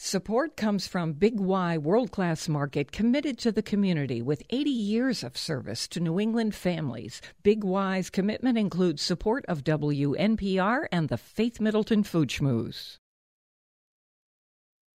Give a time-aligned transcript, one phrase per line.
[0.00, 5.24] Support comes from Big Y World Class Market, committed to the community with 80 years
[5.24, 7.20] of service to New England families.
[7.42, 12.98] Big Y's commitment includes support of WNPR and the Faith Middleton Food Schmooze.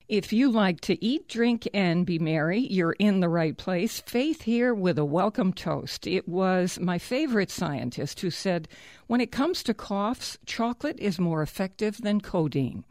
[0.08, 4.02] If you like to eat, drink, and be merry, you're in the right place.
[4.02, 6.06] Faith here with a welcome toast.
[6.06, 8.68] It was my favorite scientist who said,
[9.08, 12.84] when it comes to coughs, chocolate is more effective than codeine.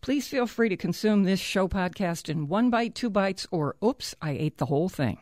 [0.00, 4.14] Please feel free to consume this show podcast in one bite, two bites, or oops,
[4.20, 5.18] I ate the whole thing.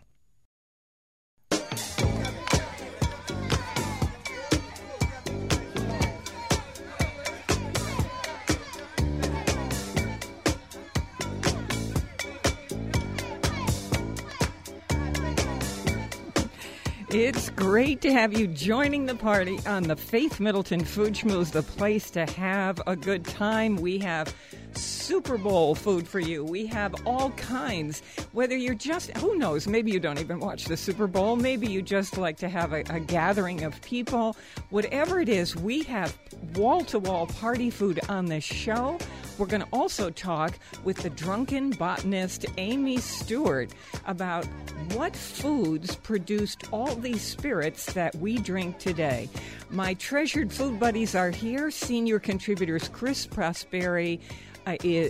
[17.11, 21.63] It's great to have you joining the party on the Faith Middleton Food Schmooze, the
[21.63, 23.77] place to have a good time.
[23.77, 24.35] We have
[24.79, 26.45] Super Bowl food for you.
[26.45, 28.03] We have all kinds.
[28.33, 31.37] Whether you're just, who knows, maybe you don't even watch the Super Bowl.
[31.37, 34.37] Maybe you just like to have a, a gathering of people.
[34.71, 36.17] Whatever it is, we have
[36.55, 38.99] wall to wall party food on this show.
[39.39, 43.71] We're going to also talk with the drunken botanist Amy Stewart
[44.07, 44.47] about
[44.95, 49.29] what foods produced all these spirits that we drink today.
[49.71, 54.19] My treasured food buddies are here senior contributors Chris Prosperi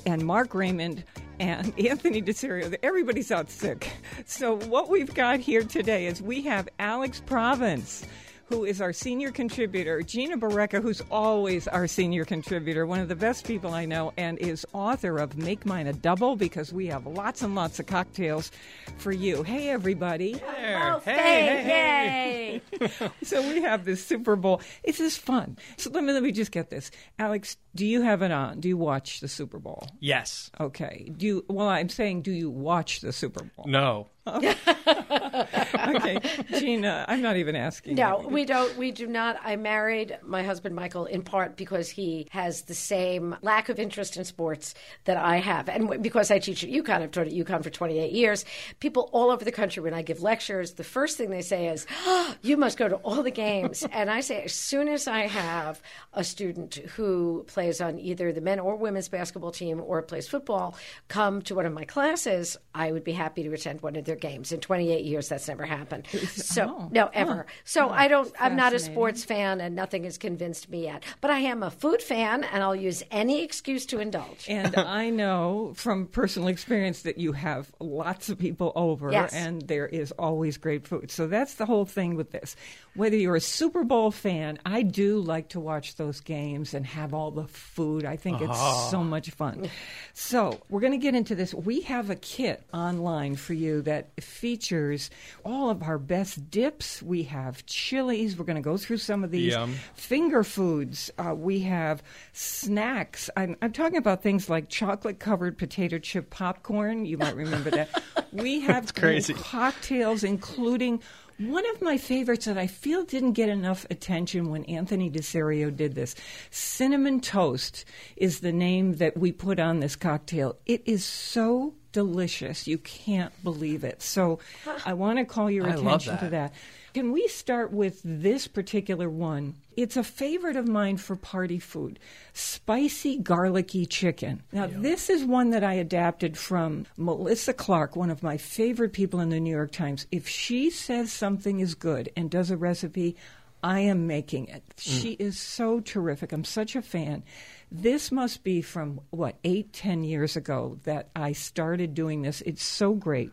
[0.06, 1.04] and Mark Raymond
[1.40, 2.74] and Anthony DeSerio.
[2.82, 3.90] Everybody's out sick.
[4.24, 8.06] So, what we've got here today is we have Alex Province
[8.48, 13.16] who is our senior contributor, Gina Barreca, who's always our senior contributor, one of the
[13.16, 17.06] best people I know, and is author of Make Mine a Double because we have
[17.06, 18.50] lots and lots of cocktails
[18.96, 19.42] for you.
[19.42, 20.34] Hey, everybody.
[20.34, 20.94] There.
[20.94, 23.10] Oh, hey, hey, hey.
[23.22, 24.62] so we have this Super Bowl.
[24.82, 25.58] It's just fun.
[25.76, 26.90] So let me, let me just get this.
[27.18, 28.60] Alex, do you have it on?
[28.60, 29.88] Do you watch the Super Bowl?
[30.00, 30.50] Yes.
[30.58, 31.12] Okay.
[31.16, 33.66] Do you, well, I'm saying, do you watch the Super Bowl?
[33.68, 34.08] No.
[35.88, 36.18] okay,
[36.58, 37.94] Gina, I'm not even asking.
[37.94, 38.28] No, you.
[38.28, 38.76] we don't.
[38.76, 39.38] We do not.
[39.42, 44.16] I married my husband Michael in part because he has the same lack of interest
[44.16, 44.74] in sports
[45.04, 48.12] that I have, and because I teach at UConn, I've taught at UConn for 28
[48.12, 48.44] years.
[48.80, 51.86] People all over the country, when I give lectures, the first thing they say is,
[52.06, 55.20] oh, "You must go to all the games." and I say, as soon as I
[55.20, 55.80] have
[56.12, 60.76] a student who plays on either the men or women's basketball team or plays football
[61.08, 64.16] come to one of my classes, I would be happy to attend one of their
[64.20, 64.52] games.
[64.52, 66.06] In 28 years, that's never happened.
[66.48, 67.46] So oh, no, ever.
[67.48, 68.32] Oh, so I don't.
[68.40, 71.04] I'm not a sports fan, and nothing has convinced me yet.
[71.20, 74.46] But I am a food fan, and I'll use any excuse to indulge.
[74.58, 79.32] And I know from personal experience that you have lots of people over, yes.
[79.32, 81.12] and there is always great food.
[81.12, 82.56] So that's the whole thing with this.
[82.94, 87.14] Whether you're a Super Bowl fan, I do like to watch those games and have
[87.14, 88.04] all the food.
[88.04, 88.88] I think it's oh.
[88.90, 89.70] so much fun.
[90.14, 91.54] So we're going to get into this.
[91.54, 95.10] We have a kit online for you that features
[95.44, 97.02] all of our best dips.
[97.02, 98.38] We have chilies.
[98.38, 99.74] We're going to go through some of these Yum.
[99.94, 101.10] finger foods.
[101.18, 102.02] Uh, we have
[102.32, 103.30] snacks.
[103.36, 107.04] I'm, I'm talking about things like chocolate covered potato chip popcorn.
[107.04, 107.88] You might remember that.
[108.30, 109.32] We have crazy.
[109.32, 111.00] cocktails, including
[111.38, 115.94] one of my favorites that I feel didn't get enough attention when Anthony DeSerio did
[115.94, 116.14] this.
[116.50, 117.86] Cinnamon Toast
[118.16, 120.58] is the name that we put on this cocktail.
[120.66, 122.66] It is so delicious.
[122.66, 124.02] You can't believe it.
[124.02, 124.38] So
[124.84, 126.20] I want to call your I attention that.
[126.20, 126.54] to that.
[126.94, 129.54] Can we start with this particular one?
[129.76, 131.98] It's a favorite of mine for party food
[132.32, 134.42] spicy, garlicky chicken.
[134.52, 139.20] Now, this is one that I adapted from Melissa Clark, one of my favorite people
[139.20, 140.06] in the New York Times.
[140.10, 143.16] If she says something is good and does a recipe,
[143.62, 144.62] I am making it.
[144.76, 145.00] Mm.
[145.00, 146.32] She is so terrific.
[146.32, 147.22] I'm such a fan.
[147.70, 152.40] This must be from what eight, ten years ago that I started doing this.
[152.42, 153.30] It's so great.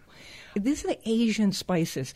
[0.55, 2.13] This is the Asian spices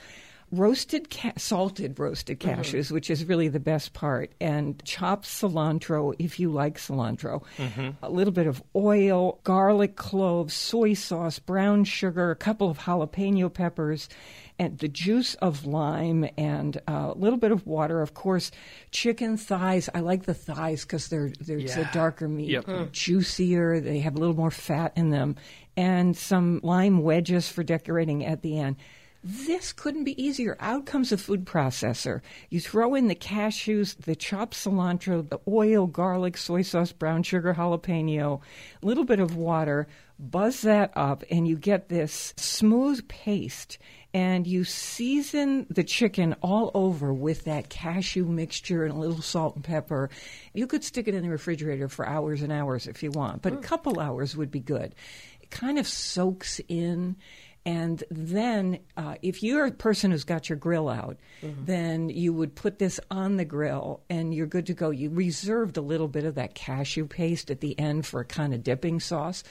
[0.51, 2.60] roasted, ca- salted roasted mm-hmm.
[2.60, 2.95] cashews, mm-hmm.
[2.95, 7.89] which is really the best part, and chopped cilantro if you like cilantro, mm-hmm.
[8.04, 13.54] a little bit of oil, garlic cloves, soy sauce, brown sugar, a couple of jalapeno
[13.54, 14.10] peppers,
[14.59, 18.01] and the juice of lime and a little bit of water.
[18.01, 18.51] Of course,
[18.91, 19.89] chicken thighs.
[19.95, 21.89] I like the thighs because they're they're yeah.
[21.89, 22.65] a darker meat, yep.
[22.65, 22.91] mm.
[22.91, 23.79] juicier.
[23.79, 25.38] They have a little more fat in them,
[25.77, 28.75] and some lime wedges for decorating at the end
[29.21, 30.56] This couldn't be easier.
[30.61, 32.21] Out comes a food processor.
[32.50, 37.53] You throw in the cashews, the chopped cilantro, the oil, garlic, soy sauce, brown sugar,
[37.53, 38.39] jalapeno,
[38.81, 43.77] a little bit of water, buzz that up, and you get this smooth paste.
[44.13, 49.56] And you season the chicken all over with that cashew mixture and a little salt
[49.56, 50.09] and pepper.
[50.53, 53.53] You could stick it in the refrigerator for hours and hours if you want, but
[53.53, 54.95] a couple hours would be good.
[55.41, 57.17] It kind of soaks in.
[57.65, 61.17] And then, uh, if you're a person who's got your grill out,
[61.65, 64.89] then you would put this on the grill and you're good to go.
[64.89, 68.56] You reserved a little bit of that cashew paste at the end for a kind
[68.56, 69.44] of dipping sauce.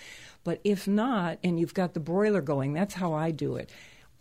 [0.42, 3.70] But if not, and you've got the broiler going, that's how I do it.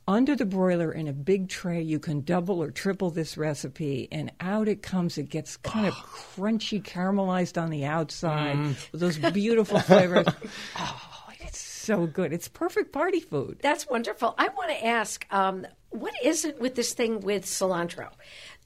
[0.10, 4.32] Under the broiler in a big tray, you can double or triple this recipe, and
[4.40, 5.18] out it comes.
[5.18, 5.94] It gets kind of
[6.36, 8.58] crunchy, caramelized on the outside
[8.94, 10.28] with those beautiful flavors.
[10.80, 12.32] oh, it's so good.
[12.32, 13.60] It's perfect party food.
[13.62, 14.34] That's wonderful.
[14.38, 18.10] I want to ask, um, what is it with this thing with cilantro?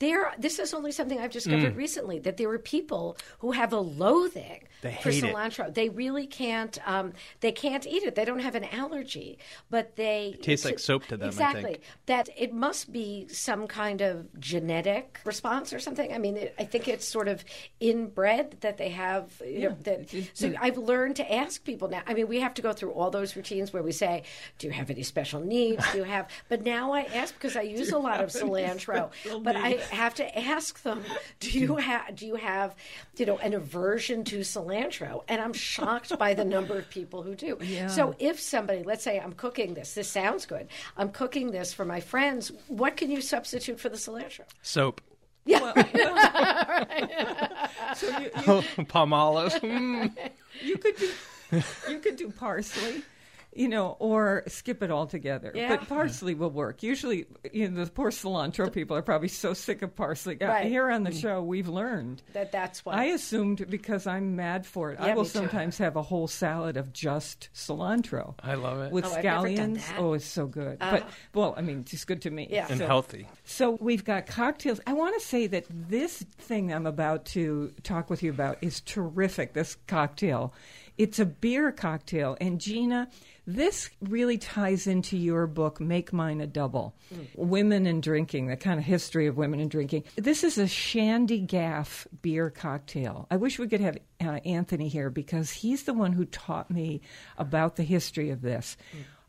[0.01, 3.79] There, this is only something I've discovered recently that there are people who have a
[3.79, 5.35] loathing They for hate it.
[5.35, 5.71] cilantro.
[5.71, 6.75] They really can't.
[6.89, 8.15] Um, they can't eat it.
[8.15, 9.37] They don't have an allergy,
[9.69, 11.81] but they tastes like soap to them, I Exactly.
[12.07, 16.11] That it must be some kind of genetic response or something.
[16.11, 17.45] I mean, it, I think it's sort of
[17.79, 19.39] inbred that they have.
[19.45, 22.01] You know, that, so I've learned to ask people now.
[22.07, 24.23] I mean, we have to go through all those routines where we say,
[24.57, 25.85] "Do you have any special needs?
[25.91, 29.11] Do you have?" But now I ask because I use a lot of cilantro.
[29.43, 31.03] But I have to ask them,
[31.39, 32.15] "Do you have?
[32.15, 32.75] Do you have,
[33.17, 37.35] you know, an aversion to cilantro?" And I'm shocked by the number of people who
[37.35, 37.59] do.
[37.87, 39.93] So if somebody, let's say, I'm cooking this.
[39.93, 40.67] This sounds good.
[40.97, 42.51] I'm cooking this for my friends.
[42.67, 44.45] What can you substitute for the cilantro?
[44.61, 45.01] Soap.
[45.45, 45.73] Yeah.
[47.95, 49.53] So you, Palm olive.
[49.55, 50.15] Mm.
[50.61, 51.11] you could do
[51.89, 53.03] you could do parsley
[53.53, 55.75] you know or skip it altogether Yeah.
[55.75, 59.81] but parsley will work usually you know the poor cilantro people are probably so sick
[59.81, 60.65] of parsley Uh, Right.
[60.67, 62.93] here on the show we've learned That that's why.
[62.93, 64.99] I assumed because I'm mad for it.
[64.99, 68.35] I will sometimes have a whole salad of just cilantro.
[68.41, 68.91] I love it.
[68.91, 69.87] With Oh, I've never done scallions.
[69.87, 69.99] that.
[69.99, 70.79] Oh, it's so good.
[70.79, 72.47] But well, I mean, it's good to me.
[72.49, 72.67] Yeah.
[72.69, 73.27] and So- healthy.
[73.43, 74.79] so we've got cocktails.
[74.87, 78.81] I want to say that this thing I'm about to talk with you about is
[78.81, 79.53] terrific.
[79.53, 80.53] This cocktail,
[80.97, 83.09] it's a beer cocktail, and Gina,
[83.47, 86.95] this really ties into your book, Make Mine a Double,
[87.35, 90.03] Women and Drinking, the kind of history of women and drinking.
[90.15, 93.27] This is a Shandy Gaff beer cocktail.
[93.31, 97.01] I wish we could have uh, Anthony here because he's the one who taught me
[97.37, 98.77] about the history of this.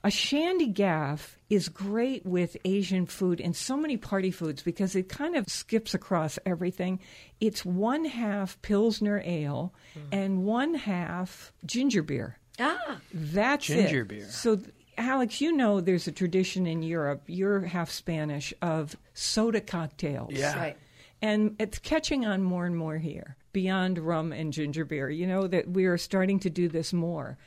[0.04, 5.08] A shandy gaff is great with Asian food and so many party foods because it
[5.08, 6.98] kind of skips across everything.
[7.40, 9.72] It's one half Pilsner ale
[10.10, 12.36] and one half ginger beer.
[12.60, 14.08] Ah, That's Ginger it.
[14.08, 14.26] beer.
[14.28, 14.60] So,
[14.98, 20.32] Alex, you know there's a tradition in Europe, you're half Spanish, of soda cocktails.
[20.32, 20.56] Yeah.
[20.58, 20.76] right.
[21.22, 25.08] And it's catching on more and more here, beyond rum and ginger beer.
[25.08, 27.38] You know, that we are starting to do this more.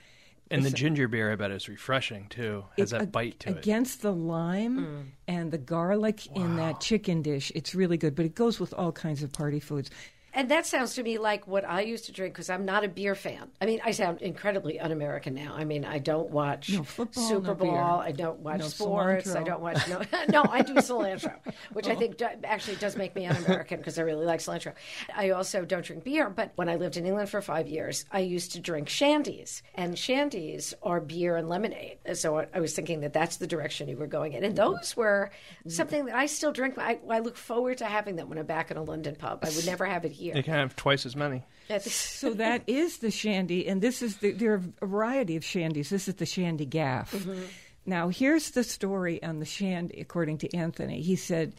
[0.52, 2.66] And the ginger beer, I bet, is refreshing too.
[2.78, 3.58] Has It- that bite to it.
[3.58, 5.04] Against the lime Mm.
[5.28, 8.16] and the garlic in that chicken dish, it's really good.
[8.16, 9.90] But it goes with all kinds of party foods.
[10.36, 12.90] And that sounds to me like what I used to drink because I'm not a
[12.90, 13.50] beer fan.
[13.62, 15.56] I mean, I sound incredibly un-American now.
[15.56, 17.74] I mean, I don't watch No football, Super Bowl.
[17.74, 19.34] I don't watch No sports.
[19.34, 20.02] I don't watch no.
[20.30, 21.36] no, I do cilantro,
[21.72, 21.96] which I oh.
[22.00, 24.74] think do, actually does make me un-American because I really like cilantro.
[25.16, 28.20] I also don't drink beer, but when I lived in England for five years, I
[28.20, 32.00] used to drink shandies, and shandies are beer and lemonade.
[32.14, 34.98] So I, I was thinking that that's the direction you were going in, and those
[34.98, 35.32] were
[35.70, 36.78] something that I still drink.
[36.78, 39.40] I, I look forward to having them when I'm back in a London pub.
[39.42, 40.25] I would never have it here.
[40.34, 41.44] You can have twice as many.
[41.68, 45.44] That's- So that is the shandy, and this is the, there are a variety of
[45.44, 45.90] shandies.
[45.90, 47.12] This is the shandy gaff.
[47.12, 47.44] Mm-hmm.
[47.86, 51.02] Now, here's the story on the shandy, according to Anthony.
[51.02, 51.54] He said,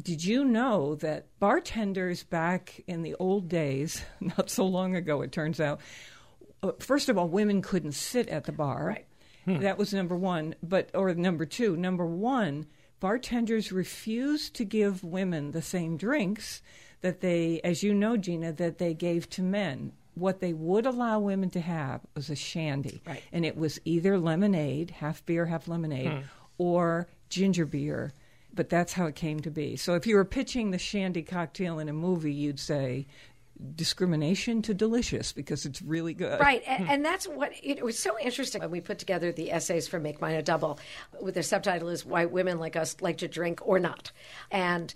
[0.00, 5.32] "Did you know that bartenders back in the old days, not so long ago, it
[5.32, 5.80] turns out,
[6.62, 8.86] uh, first of all, women couldn't sit at the bar.
[8.86, 9.60] Right.
[9.60, 10.54] That was number one.
[10.62, 12.66] But or number two, number one,
[13.00, 16.60] bartenders refused to give women the same drinks
[17.00, 19.92] that they, as you know, Gina, that they gave to men.
[20.14, 23.22] What they would allow women to have was a shandy, Right.
[23.32, 26.18] and it was either lemonade, half beer, half lemonade, hmm.
[26.58, 28.12] or ginger beer.
[28.52, 29.76] But that's how it came to be.
[29.76, 33.06] So if you were pitching the shandy cocktail in a movie, you'd say
[33.74, 36.40] discrimination to delicious because it's really good.
[36.40, 36.90] Right, and, hmm.
[36.90, 40.20] and that's what it was so interesting when we put together the essays for Make
[40.20, 40.78] Mine a Double.
[41.20, 44.12] With the subtitle is "Why Women Like Us Like to Drink or Not,"
[44.50, 44.92] and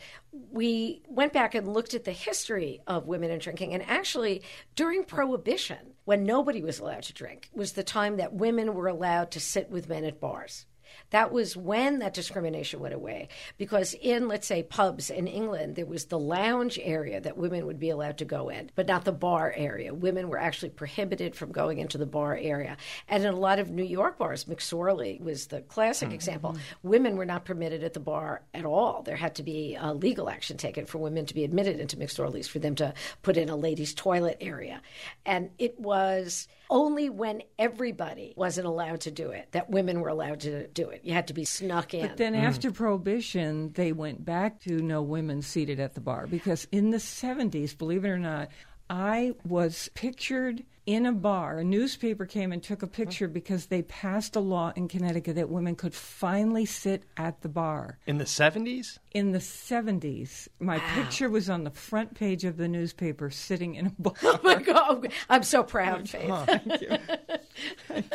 [0.51, 3.75] we went back and looked at the history of women and drinking.
[3.75, 4.43] And actually,
[4.77, 9.31] during Prohibition, when nobody was allowed to drink, was the time that women were allowed
[9.33, 10.67] to sit with men at bars.
[11.11, 13.29] That was when that discrimination went away.
[13.59, 17.79] Because in, let's say, pubs in England, there was the lounge area that women would
[17.79, 19.93] be allowed to go in, but not the bar area.
[19.93, 22.77] Women were actually prohibited from going into the bar area.
[23.09, 26.15] And in a lot of New York bars, McSorley was the classic mm-hmm.
[26.15, 29.03] example, women were not permitted at the bar at all.
[29.03, 32.49] There had to be a legal action taken for women to be admitted into McSorley's,
[32.49, 34.81] for them to put in a ladies' toilet area.
[35.27, 40.41] And it was only when everybody wasn't allowed to do it that women were allowed
[40.41, 41.03] to do it.
[41.05, 42.01] You had to be snuck in.
[42.01, 42.43] But then mm.
[42.43, 46.97] after Prohibition, they went back to no women seated at the bar because in the
[46.97, 48.49] 70s, believe it or not,
[48.89, 51.59] I was pictured in a bar.
[51.59, 55.49] A newspaper came and took a picture because they passed a law in Connecticut that
[55.49, 57.99] women could finally sit at the bar.
[58.07, 58.99] In the 70s?
[59.13, 60.49] In the 70s.
[60.59, 60.95] My wow.
[60.95, 64.15] picture was on the front page of the newspaper sitting in a bar.
[64.25, 65.13] Oh my God.
[65.29, 66.31] I'm so proud, oh Faith.
[66.31, 66.99] Oh, thank you.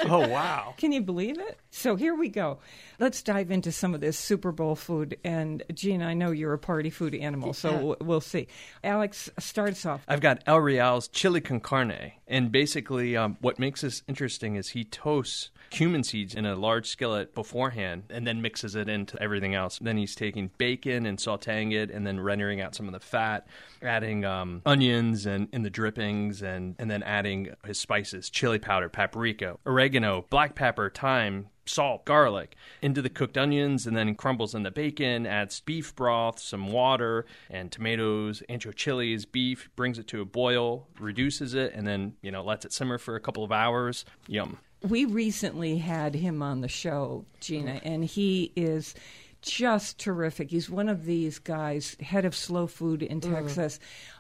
[0.10, 0.74] oh, wow.
[0.78, 1.60] Can you believe it?
[1.70, 2.60] So here we go.
[3.00, 5.18] Let's dive into some of this Super Bowl food.
[5.24, 8.06] And Gene, I know you're a party food animal, so yeah.
[8.06, 8.48] we'll see.
[8.84, 10.04] Alex, start us off.
[10.08, 12.14] I've got El Real's chili con carne.
[12.28, 16.88] And basically, um, what makes this interesting is he toasts cumin seeds in a large
[16.88, 19.80] skillet beforehand and then mixes it into everything else.
[19.80, 23.48] Then he's taking bacon and sauteing it and then rendering out some of the fat,
[23.82, 28.90] adding um, onions and in the drippings and, and then adding his spices, chili powder,
[28.90, 34.64] paprika, oregano, black pepper, thyme, salt, garlic into the cooked onions, and then crumbles in
[34.64, 40.22] the bacon, adds beef broth, some water, and tomatoes, ancho chilies, beef, brings it to
[40.22, 43.52] a boil, reduces it, and then, you know, lets it simmer for a couple of
[43.52, 44.06] hours.
[44.28, 44.58] Yum.
[44.88, 48.94] We recently had him on the show, Gina, and he is
[49.42, 50.52] just terrific.
[50.52, 53.80] He's one of these guys, head of slow food in mm.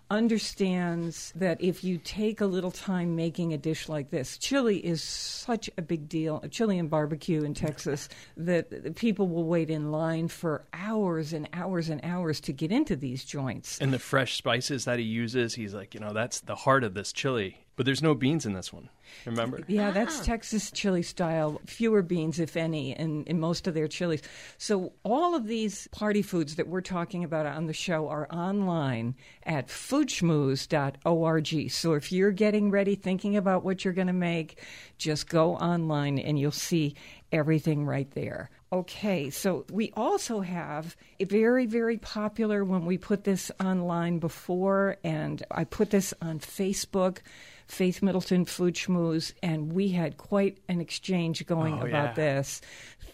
[0.09, 5.03] Understands that if you take a little time making a dish like this, chili is
[5.03, 10.29] such a big deal, chili and barbecue in Texas, that people will wait in line
[10.29, 13.79] for hours and hours and hours to get into these joints.
[13.79, 16.93] And the fresh spices that he uses, he's like, you know, that's the heart of
[16.93, 17.66] this chili.
[17.77, 18.89] But there's no beans in this one.
[19.25, 19.61] Remember?
[19.67, 20.23] Yeah, that's ah.
[20.23, 21.61] Texas chili style.
[21.67, 24.23] Fewer beans, if any, in, in most of their chilies.
[24.57, 29.13] So all of these party foods that we're talking about on the show are online
[29.43, 31.71] at foodschmooze.org.
[31.71, 34.59] So if you're getting ready, thinking about what you're going to make,
[34.97, 36.95] just go online and you'll see
[37.31, 38.49] everything right there.
[38.71, 44.97] Okay, so we also have a very, very popular when we put this online before,
[45.05, 47.19] and I put this on Facebook.
[47.67, 52.13] Faith Middleton Food Schmooze, and we had quite an exchange going oh, about yeah.
[52.13, 52.61] this.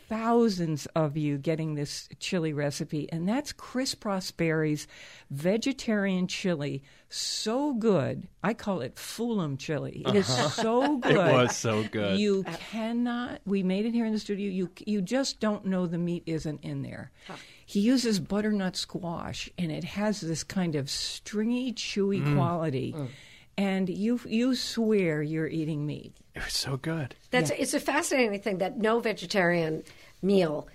[0.10, 4.88] Thousands of you getting this chili recipe, and that's Chris Prosperi's
[5.30, 6.84] vegetarian chili.
[7.10, 8.28] So good.
[8.44, 10.04] I call it Foolum chili.
[10.06, 10.50] It is uh-huh.
[10.50, 11.12] so good.
[11.12, 12.20] it was so good.
[12.20, 15.98] You cannot, we made it here in the studio, you, you just don't know the
[15.98, 17.12] meat isn't in there.
[17.28, 17.36] Huh.
[17.66, 22.36] He uses butternut squash, and it has this kind of stringy, chewy mm.
[22.36, 22.94] quality.
[22.94, 23.10] Mm
[23.58, 26.16] and you you swear you're eating meat.
[26.36, 27.16] It was so good.
[27.32, 27.58] That's yeah.
[27.60, 29.84] it's a fascinating thing that no vegetarian
[30.22, 30.68] meal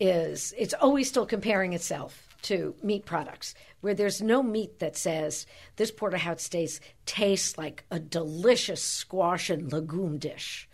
[0.00, 0.54] is.
[0.56, 5.90] It's always still comparing itself to meat products, where there's no meat that says this
[5.90, 10.68] porterhouse steak tastes like a delicious squash and legume dish.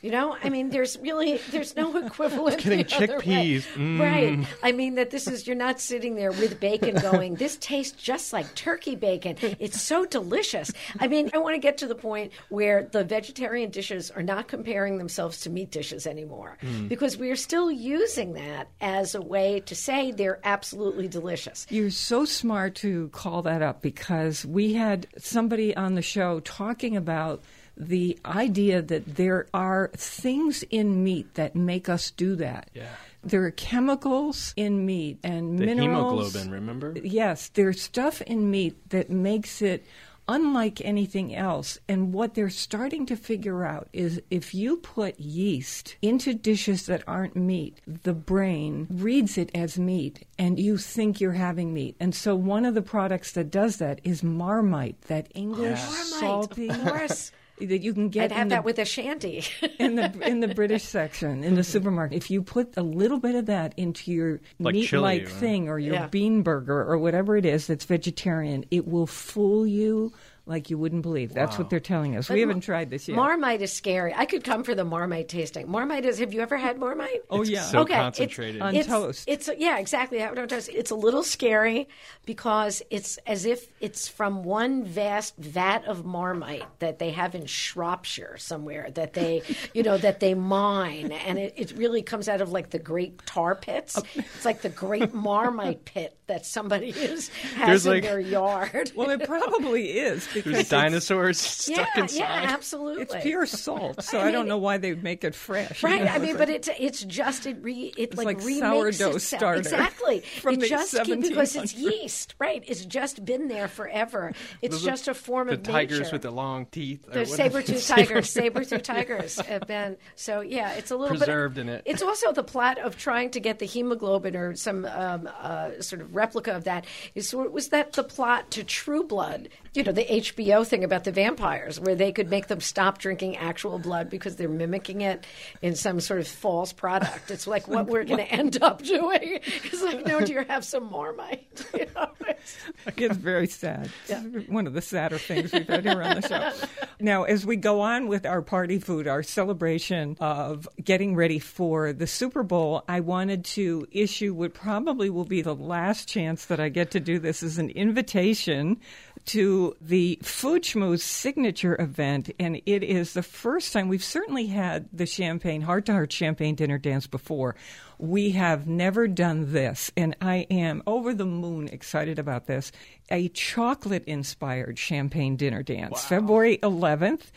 [0.00, 2.60] You know, I mean, there's really there's no equivalent.
[2.60, 4.00] Getting chickpeas, mm.
[4.00, 4.46] right?
[4.60, 7.36] I mean that this is you're not sitting there with bacon going.
[7.36, 9.36] This tastes just like turkey bacon.
[9.60, 10.72] It's so delicious.
[10.98, 14.48] I mean, I want to get to the point where the vegetarian dishes are not
[14.48, 16.88] comparing themselves to meat dishes anymore, mm.
[16.88, 21.64] because we are still using that as a way to say they're absolutely delicious.
[21.70, 26.96] You're so smart to call that up because we had somebody on the show talking
[26.96, 27.42] about
[27.76, 32.70] the idea that there are things in meat that make us do that.
[32.74, 32.88] Yeah.
[33.24, 36.32] There are chemicals in meat and the minerals.
[36.32, 36.94] hemoglobin, remember?
[37.02, 39.86] Yes, there's stuff in meat that makes it
[40.28, 41.78] unlike anything else.
[41.88, 47.02] And what they're starting to figure out is if you put yeast into dishes that
[47.06, 51.96] aren't meat, the brain reads it as meat and you think you're having meat.
[52.00, 56.68] And so one of the products that does that is Marmite, that English oh, salty.
[56.68, 58.24] Of course that you can get.
[58.24, 59.44] I'd have the, that with a shandy
[59.78, 62.16] in the in the British section in the supermarket.
[62.16, 65.78] If you put a little bit of that into your like meat-like chili, thing or
[65.78, 66.06] your yeah.
[66.06, 70.12] bean burger or whatever it is that's vegetarian, it will fool you
[70.44, 71.32] like you wouldn't believe.
[71.32, 72.26] That's what they're telling us.
[72.28, 73.14] But we haven't Mar- tried this yet.
[73.14, 74.12] Marmite is scary.
[74.14, 75.70] I could come for the Marmite tasting.
[75.70, 76.18] Marmite is.
[76.18, 77.22] Have you ever had Marmite?
[77.30, 77.62] oh yeah.
[77.62, 78.56] so okay, concentrated.
[78.56, 79.24] It's, On it's, toast.
[79.28, 80.22] It's yeah, exactly.
[80.22, 80.68] On toast.
[80.72, 81.88] It's a little scary
[82.26, 87.46] because it's as if it's from one vast vat of Marmite that they have in
[87.46, 89.42] Shropshire somewhere that they,
[89.74, 93.24] you know, that they mine, and it, it really comes out of like the great
[93.26, 93.96] tar pits.
[93.96, 94.02] Oh.
[94.14, 98.92] It's like the great Marmite pit that somebody is, has There's in like- their yard.
[98.96, 102.18] well, it probably is because There's it's, dinosaurs stuck yeah, inside.
[102.18, 103.02] yeah, absolutely.
[103.02, 104.02] it's pure salt.
[104.02, 105.82] So I I, don't know why they'd make it fresh.
[105.82, 106.04] you Right.
[106.04, 109.16] know, I mean, it's but it's it's just it re it like, like remakes sourdough
[109.16, 109.22] itself.
[109.40, 110.20] starter Exactly.
[110.40, 112.34] from it the just keep- because it's yeast.
[112.38, 112.62] Right.
[112.66, 114.32] It's just been there forever.
[114.62, 116.12] It's Those are just a form the of the tigers nature.
[116.12, 117.04] with the long teeth.
[117.10, 120.72] the saber-tooth tigers, saber-tooth tigers have been so yeah.
[120.74, 121.82] It's a little Preserved bit in it.
[121.84, 126.00] It's also the plot of trying to get the hemoglobin or some um, uh, sort
[126.02, 126.86] of replica of that.
[127.14, 129.48] Is was that the plot to True Blood?
[129.74, 133.36] You know, the HBO thing about the vampires, where they could make them stop drinking
[133.36, 135.26] actual blood because they're mimicking it
[135.60, 137.30] in some sort of false product.
[137.30, 139.40] It's like what we're going to end up doing.
[139.42, 141.66] It's like, no, dear, have some Marmite.
[141.74, 142.56] You know, it's-
[142.96, 143.90] It's very sad.
[144.08, 146.66] It's one of the sadder things we've had here on the show.
[147.00, 151.92] Now, as we go on with our party food, our celebration of getting ready for
[151.92, 156.60] the Super Bowl, I wanted to issue what probably will be the last chance that
[156.60, 158.80] I get to do this as an invitation
[159.26, 162.30] to the Food Schmooze signature event.
[162.38, 166.54] And it is the first time we've certainly had the champagne, heart to heart champagne
[166.54, 167.54] dinner dance before.
[167.98, 172.72] We have never done this, and I am over the moon excited about this.
[173.10, 177.30] A chocolate inspired champagne dinner dance, February 11th.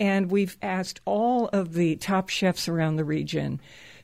[0.00, 3.60] And we've asked all of the top chefs around the region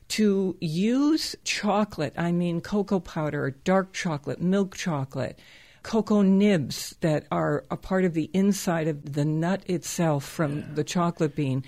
[0.09, 2.13] to use chocolate.
[2.17, 5.39] I mean, cocoa powder, dark chocolate, milk chocolate,
[5.85, 10.83] cocoa nibs that are a part of the inside of the nut itself from the
[10.83, 11.63] chocolate bean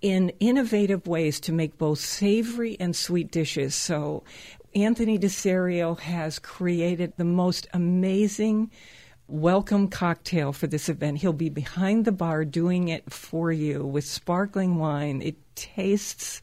[0.00, 3.72] in innovative ways to make both savory and sweet dishes.
[3.76, 4.24] So,
[4.74, 8.72] Anthony DeSerio has created the most amazing
[9.28, 11.18] welcome cocktail for this event.
[11.18, 15.22] He'll be behind the bar doing it for you with sparkling wine.
[15.22, 16.40] It tastes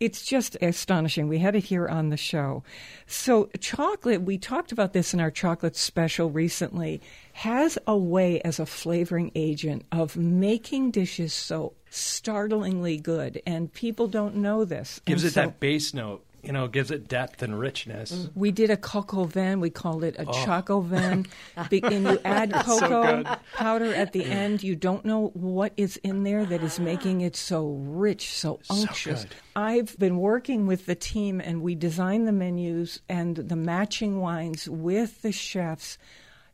[0.00, 1.28] it's just astonishing.
[1.28, 2.62] We had it here on the show.
[3.06, 7.00] So, chocolate, we talked about this in our chocolate special recently,
[7.34, 13.42] has a way as a flavoring agent of making dishes so startlingly good.
[13.46, 15.00] And people don't know this.
[15.04, 16.24] Gives And it so that base note.
[16.48, 18.10] You know, gives it depth and richness.
[18.10, 18.40] Mm-hmm.
[18.40, 19.60] We did a cocoa vin.
[19.60, 20.32] We called it a Oh.
[20.46, 21.26] choco vin.
[21.68, 23.26] Be- and you add cocoa good.
[23.54, 24.62] powder at the end.
[24.62, 29.24] You don't know what is in there that is making it so rich, so unctuous.
[29.24, 29.34] good.
[29.54, 34.66] I've been working with the team, and we design the menus and the matching wines
[34.70, 35.98] with the chefs.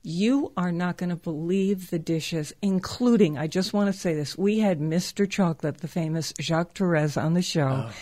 [0.03, 4.37] You are not going to believe the dishes, including, I just want to say this,
[4.37, 5.31] we had Mr.
[5.31, 7.87] Chocolate, the famous Jacques Torres, on the show.
[7.89, 7.93] Oh.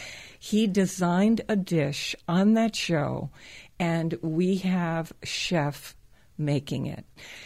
[0.45, 3.31] He designed a dish on that show,
[3.79, 5.95] and we have chef
[6.37, 7.05] making it.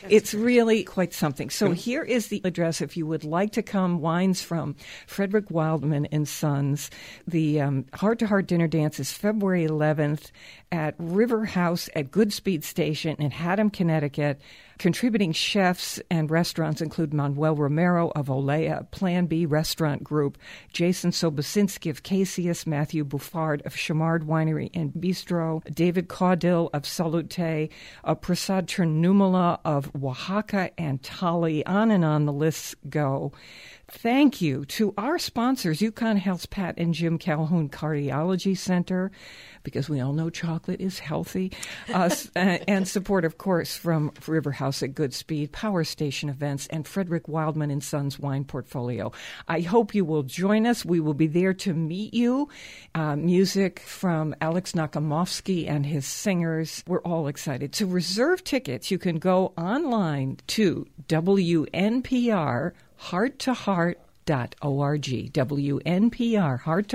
[0.08, 1.50] it's really quite something.
[1.50, 4.00] So here is the address if you would like to come.
[4.00, 6.88] Wines from Frederick Wildman and Sons.
[7.26, 10.30] The Heart to Heart Dinner Dance is February 11th
[10.72, 14.40] at River House at Goodspeed Station in Haddam, Connecticut.
[14.78, 20.36] Contributing chefs and restaurants include Manuel Romero of Olea, Plan B Restaurant Group,
[20.70, 27.38] Jason Sobocinski of Caseus, Matthew Buffard of Chamard Winery and Bistro, David Caudill of Salute,
[28.04, 28.70] uh, Prasad
[29.64, 31.62] of Oaxaca and Thali.
[31.66, 33.32] On and on the lists go.
[33.88, 39.12] Thank you to our sponsors, UConn Health's Pat and Jim Calhoun Cardiology Center,
[39.62, 41.52] because we all know chocolate is healthy,
[41.94, 47.28] uh, and support, of course, from River House at Goodspeed, Power Station Events, and Frederick
[47.28, 49.12] Wildman and Sons Wine Portfolio.
[49.46, 50.84] I hope you will join us.
[50.84, 52.48] We will be there to meet you.
[52.92, 56.82] Uh, music from Alex Nakamovsky and his singers.
[56.88, 57.72] We're all excited.
[57.74, 65.02] To reserve tickets, you can go online to WNPR heart to heart dot org.
[65.02, 66.88] WNPR heart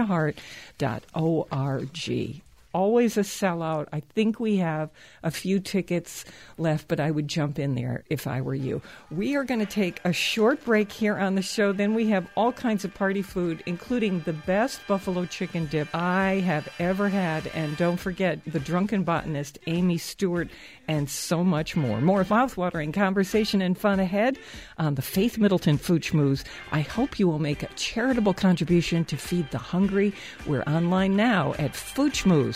[2.73, 3.87] always a sellout.
[3.91, 4.89] I think we have
[5.23, 6.25] a few tickets
[6.57, 8.81] left, but I would jump in there if I were you.
[9.09, 11.71] We are going to take a short break here on the show.
[11.71, 16.41] Then we have all kinds of party food, including the best buffalo chicken dip I
[16.45, 17.47] have ever had.
[17.53, 20.49] And don't forget the drunken botanist, Amy Stewart,
[20.87, 22.01] and so much more.
[22.01, 24.37] More mouthwatering conversation and fun ahead
[24.77, 26.43] on the Faith Middleton Food Schmooze.
[26.71, 30.13] I hope you will make a charitable contribution to feed the hungry.
[30.45, 31.75] We're online now at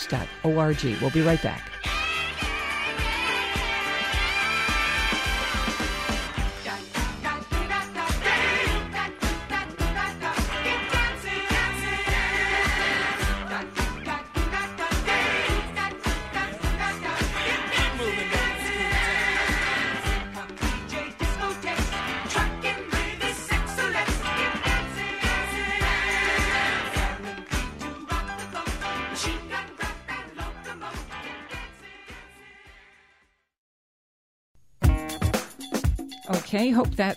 [0.08, 1.00] foodschmooze.org.
[1.00, 1.70] We'll be right back.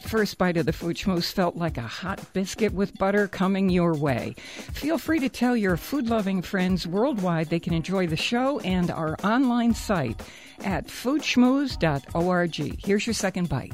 [0.09, 3.93] First bite of the food schmooze felt like a hot biscuit with butter coming your
[3.93, 4.33] way.
[4.73, 8.89] Feel free to tell your food loving friends worldwide they can enjoy the show and
[8.89, 10.19] our online site
[10.63, 12.83] at foodschmooze.org.
[12.83, 13.73] Here's your second bite.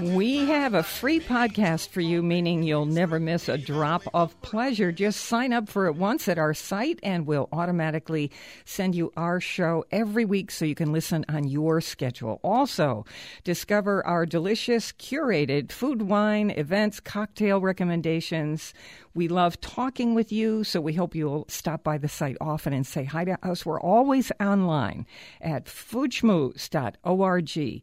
[0.00, 4.90] We have a free podcast for you, meaning you'll never miss a drop of pleasure.
[4.90, 8.30] Just sign up for it once at our site, and we'll automatically
[8.64, 12.40] send you our show every week so you can listen on your schedule.
[12.42, 13.04] Also,
[13.44, 18.72] discover our delicious, curated food, wine, events, cocktail recommendations.
[19.14, 22.86] We love talking with you, so we hope you'll stop by the site often and
[22.86, 23.66] say hi to us.
[23.66, 25.06] We're always online
[25.40, 27.82] at foodschmooze.org.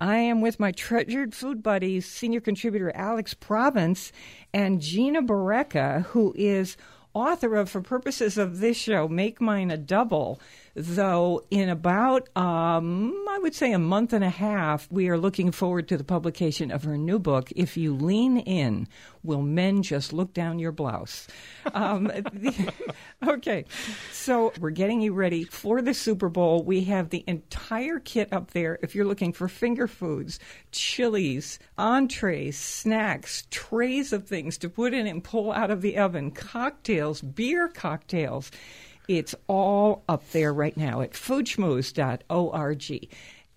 [0.00, 4.10] I am with my treasured food buddies, senior contributor Alex Province
[4.54, 6.78] and Gina Barreca, who is
[7.12, 10.40] author of, for purposes of this show, Make Mine a Double.
[10.74, 15.50] Though in about, um, I would say, a month and a half, we are looking
[15.50, 18.86] forward to the publication of her new book, If You Lean In,
[19.24, 21.26] Will Men Just Look Down Your Blouse?
[21.74, 22.72] Um, the-
[23.26, 23.64] okay,
[24.12, 26.62] so we're getting you ready for the Super Bowl.
[26.62, 30.38] We have the entire kit up there if you're looking for finger foods,
[30.70, 36.30] chilies, entrees, snacks, trays of things to put in and pull out of the oven,
[36.30, 38.52] cocktails, beer cocktails.
[39.10, 43.08] It's all up there right now at foodschmooze.org.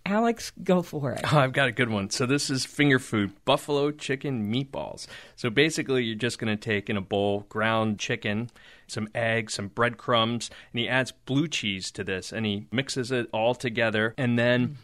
[0.04, 1.22] Alex, go for it.
[1.32, 2.10] Oh, I've got a good one.
[2.10, 5.06] So this is finger food, buffalo chicken meatballs.
[5.36, 8.50] So basically, you're just going to take in a bowl ground chicken,
[8.88, 13.30] some eggs, some breadcrumbs, and he adds blue cheese to this, and he mixes it
[13.32, 14.80] all together, and then,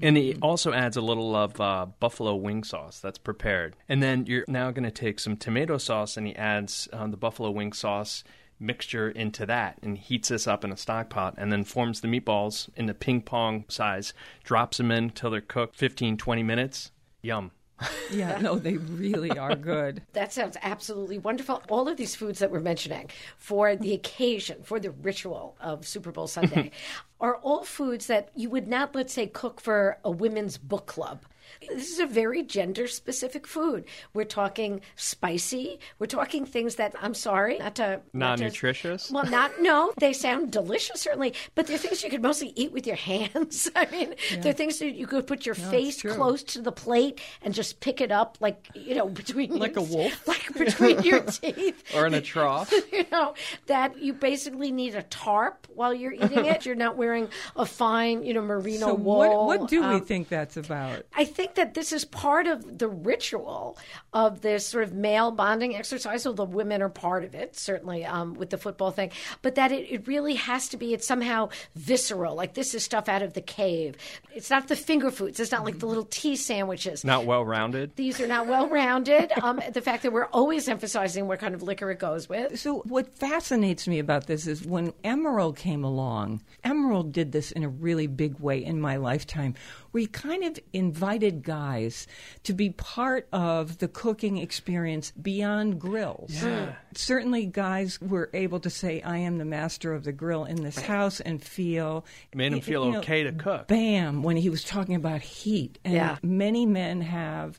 [0.00, 4.26] and he also adds a little of uh, buffalo wing sauce that's prepared, and then
[4.26, 7.72] you're now going to take some tomato sauce, and he adds um, the buffalo wing
[7.72, 8.22] sauce
[8.58, 12.08] mixture into that and heats this up in a stock pot and then forms the
[12.08, 14.12] meatballs into ping pong size,
[14.42, 16.90] drops them in till they're cooked 15, 20 minutes.
[17.22, 17.50] Yum.
[18.12, 20.02] Yeah, no, they really are good.
[20.12, 21.62] That sounds absolutely wonderful.
[21.68, 26.12] All of these foods that we're mentioning for the occasion, for the ritual of Super
[26.12, 26.70] Bowl Sunday,
[27.20, 31.24] are all foods that you would not, let's say, cook for a women's book club.
[31.68, 33.84] This is a very gender specific food.
[34.12, 35.78] We're talking spicy.
[35.98, 38.00] We're talking things that, I'm sorry, not to.
[38.12, 39.10] Non-nutritious?
[39.10, 42.86] well, not, no, they sound delicious, certainly, but they're things you could mostly eat with
[42.86, 43.70] your hands.
[43.76, 47.54] I mean, they're things that you could put your face close to the plate and
[47.54, 50.26] just pick it up like, you know, between Like your, a wolf?
[50.26, 51.82] Like between your teeth.
[51.94, 52.72] Or in a trough.
[52.92, 53.34] You know,
[53.66, 56.66] that you basically need a tarp while you're eating it.
[56.66, 59.46] You're not wearing a fine, you know, merino So, wool.
[59.46, 61.04] what, what do we um, think that's about?
[61.14, 63.76] I think that this is part of the ritual
[64.12, 66.22] of this sort of male bonding exercise.
[66.22, 69.10] So the women are part of it, certainly um, with the football thing,
[69.42, 72.34] but that it, it really has to be, it's somehow visceral.
[72.34, 73.96] Like this is stuff out of the cave.
[74.34, 77.04] It's not the finger foods, it's not like the little tea sandwiches.
[77.04, 77.96] Not well rounded.
[77.96, 79.32] These are not well rounded.
[79.42, 82.58] Um, the fact that we're always emphasizing what kind of liquor it goes with.
[82.58, 87.64] So, what fascinates me about this is when Emeril came along, Emeril did this in
[87.64, 89.54] a really big way in my lifetime,
[90.00, 92.06] he kind of invited guys
[92.44, 96.30] to be part of the cooking experience beyond grills.
[96.30, 96.42] Yeah.
[96.42, 96.76] Mm.
[96.96, 100.78] Certainly, guys were able to say, I am the master of the grill in this
[100.78, 102.04] house and feel.
[102.32, 103.68] It Made him feel you know, okay to cook.
[103.68, 105.78] Bam, when he was talking about heat.
[105.84, 106.16] And Yeah.
[106.22, 107.58] many men have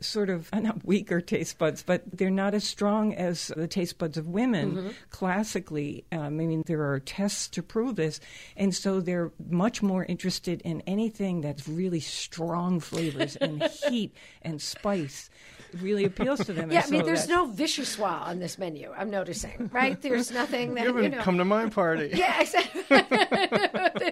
[0.00, 4.16] sort of not weaker taste buds, but they're not as strong as the taste buds
[4.16, 4.88] of women Mm-hmm.
[5.10, 6.04] classically.
[6.12, 8.20] Um, I mean, there are tests to prove this,
[8.56, 14.60] and so they're much more interested in anything that's really strong flavors and heat and
[14.60, 15.30] spice.
[15.74, 16.70] It really appeals to them.
[16.70, 18.92] Yeah, I mean, so there's that's- no vichyssoise on this menu.
[18.96, 20.00] I'm noticing, right?
[20.00, 21.22] There's nothing that You you, haven't know.
[21.24, 22.10] come to my party.
[22.14, 22.82] yeah, exactly.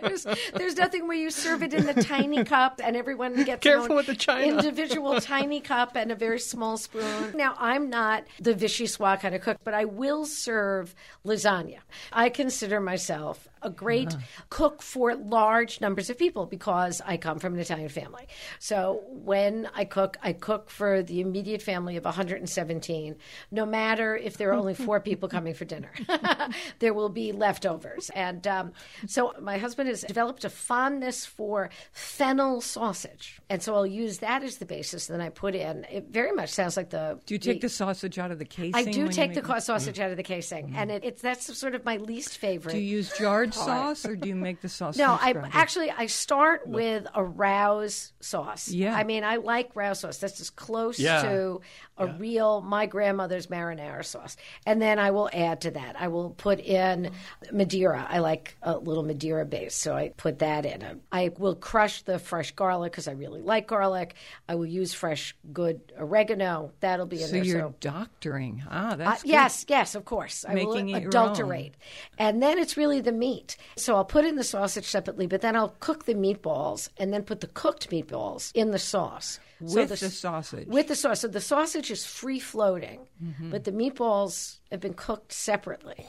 [0.00, 3.74] there's there's nothing where you serve it in the tiny cup and everyone gets their
[3.74, 4.46] Careful own with the china.
[4.46, 7.32] individual tiny cup and a very small spoon.
[7.36, 10.94] Now, I'm not the vichyssoise kind of cook, but I will serve
[11.24, 11.78] lasagna.
[12.12, 14.42] I consider myself a great Uh-huh.
[14.50, 18.26] cook for large numbers of people because I come from an Italian family.
[18.58, 23.16] So when I cook, I cook for the immediate family of 117.
[23.50, 25.92] No matter if there are only four people coming for dinner,
[26.78, 28.10] there will be leftovers.
[28.14, 28.72] And um,
[29.06, 34.42] so my husband has developed a fondness for fennel sausage, and so I'll use that
[34.42, 35.06] as the basis.
[35.06, 35.84] Then I put in.
[35.90, 37.18] It very much sounds like the.
[37.26, 38.74] Do you take the sausage out of the casing?
[38.74, 39.44] I do take the make it?
[39.44, 42.72] ca- sausage out of the casing, and it, it's that's sort of my least favorite.
[42.72, 44.96] Do you use jarred sauce or do you make the sauce?
[44.96, 45.50] No, I scratch?
[45.54, 48.68] actually I start with a Rao's sauce.
[48.68, 48.94] Yeah.
[48.94, 50.18] I mean I like Rao's sauce.
[50.18, 51.22] That's as close Yeah.
[51.22, 51.60] to
[51.98, 54.36] a real my grandmother's marinara sauce.
[54.66, 55.96] And then I will add to that.
[56.00, 57.10] I will put in
[57.52, 58.06] Madeira.
[58.08, 61.00] I like a little Madeira base, so I put that in.
[61.12, 64.14] I will crush the fresh garlic because I really like garlic.
[64.48, 66.72] I will use fresh good oregano.
[66.80, 67.44] That'll be in So there.
[67.44, 68.62] you're so doctoring.
[68.68, 69.28] Ah, uh, that's good.
[69.30, 70.44] yes, yes, of course.
[70.48, 71.74] I Making will it your adulterate.
[72.18, 73.41] And then it's really the meat.
[73.76, 77.22] So I'll put in the sausage separately, but then I'll cook the meatballs and then
[77.22, 79.38] put the cooked meatballs in the sauce.
[79.66, 80.68] So With s- the sausage.
[80.68, 81.20] With the sauce.
[81.20, 83.50] So the sausage is free floating, Mm-hmm.
[83.50, 86.06] but the meatballs have been cooked separately.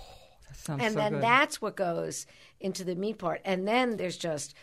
[0.49, 1.23] That sounds and so then good.
[1.23, 2.25] that's what goes
[2.59, 3.41] into the meat part.
[3.45, 4.55] And then there's just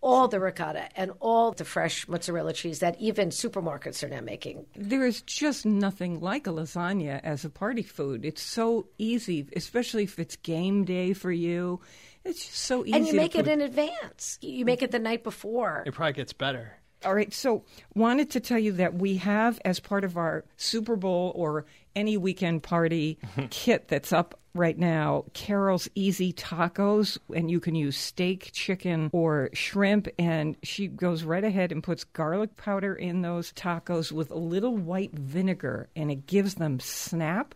[0.00, 4.64] all the ricotta and all the fresh mozzarella cheese that even supermarkets are now making.
[4.76, 8.24] There is just nothing like a lasagna as a party food.
[8.24, 11.80] It's so easy, especially if it's game day for you.
[12.28, 12.92] It's just so easy.
[12.96, 14.38] And you to make it put- in advance.
[14.40, 15.82] You make it the night before.
[15.86, 16.72] It probably gets better.
[17.04, 17.64] All right, so
[17.94, 21.64] wanted to tell you that we have, as part of our Super Bowl or
[21.94, 23.18] any weekend party
[23.50, 29.50] kit that's up right now, Carol's Easy Tacos, and you can use steak, chicken, or
[29.52, 30.08] shrimp.
[30.18, 34.76] And she goes right ahead and puts garlic powder in those tacos with a little
[34.76, 37.54] white vinegar, and it gives them snap.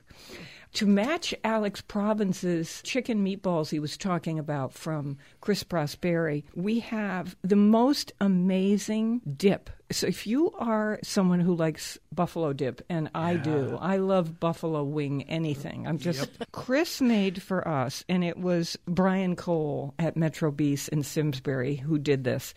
[0.74, 7.36] To match Alex Province's chicken meatballs he was talking about from Chris Prosperi, we have
[7.42, 9.68] the most amazing dip.
[9.90, 14.82] So if you are someone who likes buffalo dip, and I do, I love buffalo
[14.82, 15.86] wing anything.
[15.86, 21.02] I'm just Chris made for us, and it was Brian Cole at Metro Bis in
[21.02, 22.54] Simsbury who did this.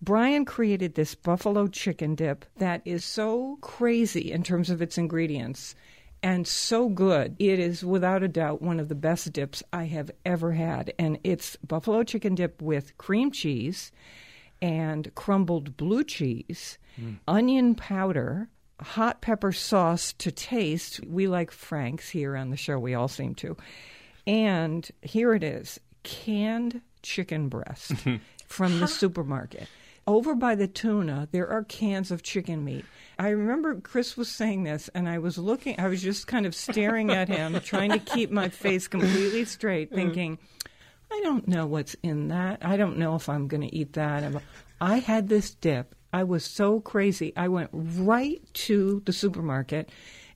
[0.00, 5.74] Brian created this buffalo chicken dip that is so crazy in terms of its ingredients
[6.22, 7.36] and so good.
[7.38, 10.92] It is without a doubt one of the best dips I have ever had.
[10.98, 13.92] And it's buffalo chicken dip with cream cheese
[14.60, 17.14] and crumbled blue cheese, hmm.
[17.28, 18.48] onion powder,
[18.80, 21.00] hot pepper sauce to taste.
[21.06, 23.56] We like Frank's here on the show, we all seem to.
[24.26, 27.92] And here it is canned chicken breast
[28.46, 29.68] from the supermarket.
[30.08, 32.86] Over by the tuna, there are cans of chicken meat.
[33.18, 36.54] I remember Chris was saying this, and I was looking, I was just kind of
[36.54, 40.38] staring at him, trying to keep my face completely straight, thinking,
[41.12, 42.64] I don't know what's in that.
[42.64, 44.24] I don't know if I'm going to eat that.
[44.24, 44.40] I'm-
[44.96, 45.94] had this dip.
[46.10, 47.34] I was so crazy.
[47.36, 49.90] I went right to the supermarket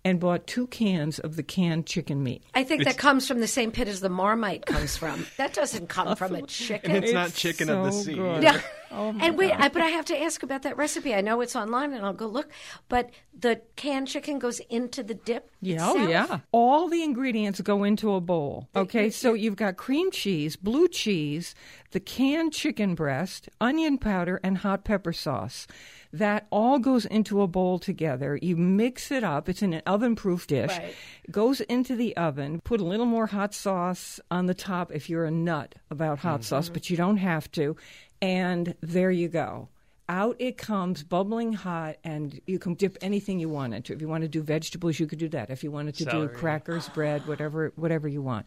[0.04, 2.42] and bought two cans of the canned chicken meat.
[2.54, 5.26] I think that comes from the same pit as the marmite comes from.
[5.36, 6.92] That doesn't come from a chicken.
[6.92, 8.14] And it's not chicken of the sea.
[8.14, 8.42] good.
[8.42, 8.60] Yeah.
[8.94, 11.14] Oh my and wait, I, but I have to ask about that recipe.
[11.14, 12.50] I know it's online, and I'll go look.
[12.90, 15.50] But the canned chicken goes into the dip.
[15.62, 16.10] Yeah, oh itself?
[16.10, 16.38] yeah.
[16.52, 18.68] All the ingredients go into a bowl.
[18.76, 21.54] Okay, so you've got cream cheese, blue cheese,
[21.92, 25.66] the canned chicken breast, onion powder, and hot pepper sauce.
[26.12, 28.38] That all goes into a bowl together.
[28.42, 29.48] You mix it up.
[29.48, 30.70] It's in an oven proof dish.
[30.70, 30.94] Right.
[31.30, 32.60] Goes into the oven.
[32.60, 36.40] Put a little more hot sauce on the top if you're a nut about hot
[36.40, 36.42] mm-hmm.
[36.42, 37.76] sauce, but you don't have to.
[38.20, 39.68] And there you go.
[40.08, 43.94] Out it comes, bubbling hot, and you can dip anything you want into.
[43.94, 45.48] If you want to do vegetables, you could do that.
[45.48, 46.28] If you wanted to Celery.
[46.28, 48.44] do crackers, bread, whatever, whatever you want.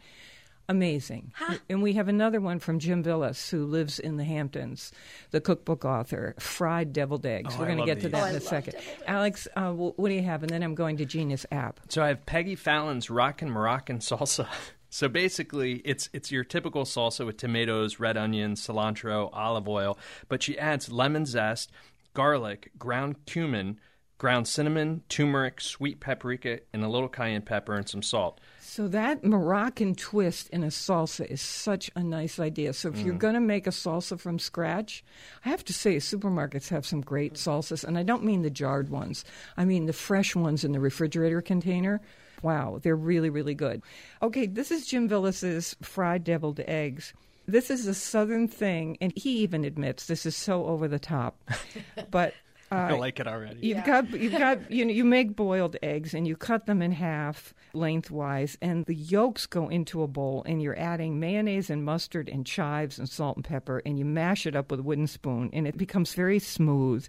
[0.67, 1.31] Amazing.
[1.69, 4.91] And we have another one from Jim Villas, who lives in the Hamptons,
[5.31, 7.53] the cookbook author, fried deviled eggs.
[7.55, 8.75] Oh, We're going to love get to that Oh, in a second.
[9.05, 10.41] Alex, uh, what do you have?
[10.41, 11.79] And then I'm going to Genius app.
[11.89, 14.47] So I have Peggy Fallon's Rockin' Moroccan salsa.
[14.87, 19.97] So basically, it's it's your typical salsa with tomatoes, red onions, cilantro, olive oil,
[20.29, 21.69] but she adds lemon zest,
[22.13, 23.77] garlic, ground cumin,
[24.17, 28.39] ground cinnamon, turmeric, sweet paprika, and a little cayenne pepper and some salt.
[28.59, 32.73] So that Moroccan twist in a salsa is such a nice idea.
[32.73, 33.19] So if you're mm.
[33.19, 35.03] going to make a salsa from scratch,
[35.45, 38.89] I have to say supermarkets have some great salsas, and I don't mean the jarred
[38.89, 39.25] ones.
[39.57, 42.01] I mean the fresh ones in the refrigerator container.
[42.41, 43.81] Wow, they're really really good.
[44.21, 47.13] Okay, this is Jim Villas's fried deviled eggs.
[47.47, 51.37] This is a southern thing, and he even admits this is so over the top.
[52.11, 52.33] but
[52.71, 53.67] I like it already.
[53.67, 56.91] You've got you've got you know you make boiled eggs and you cut them in
[56.91, 62.27] half lengthwise and the yolks go into a bowl and you're adding mayonnaise and mustard
[62.27, 65.49] and chives and salt and pepper and you mash it up with a wooden spoon
[65.53, 67.07] and it becomes very smooth.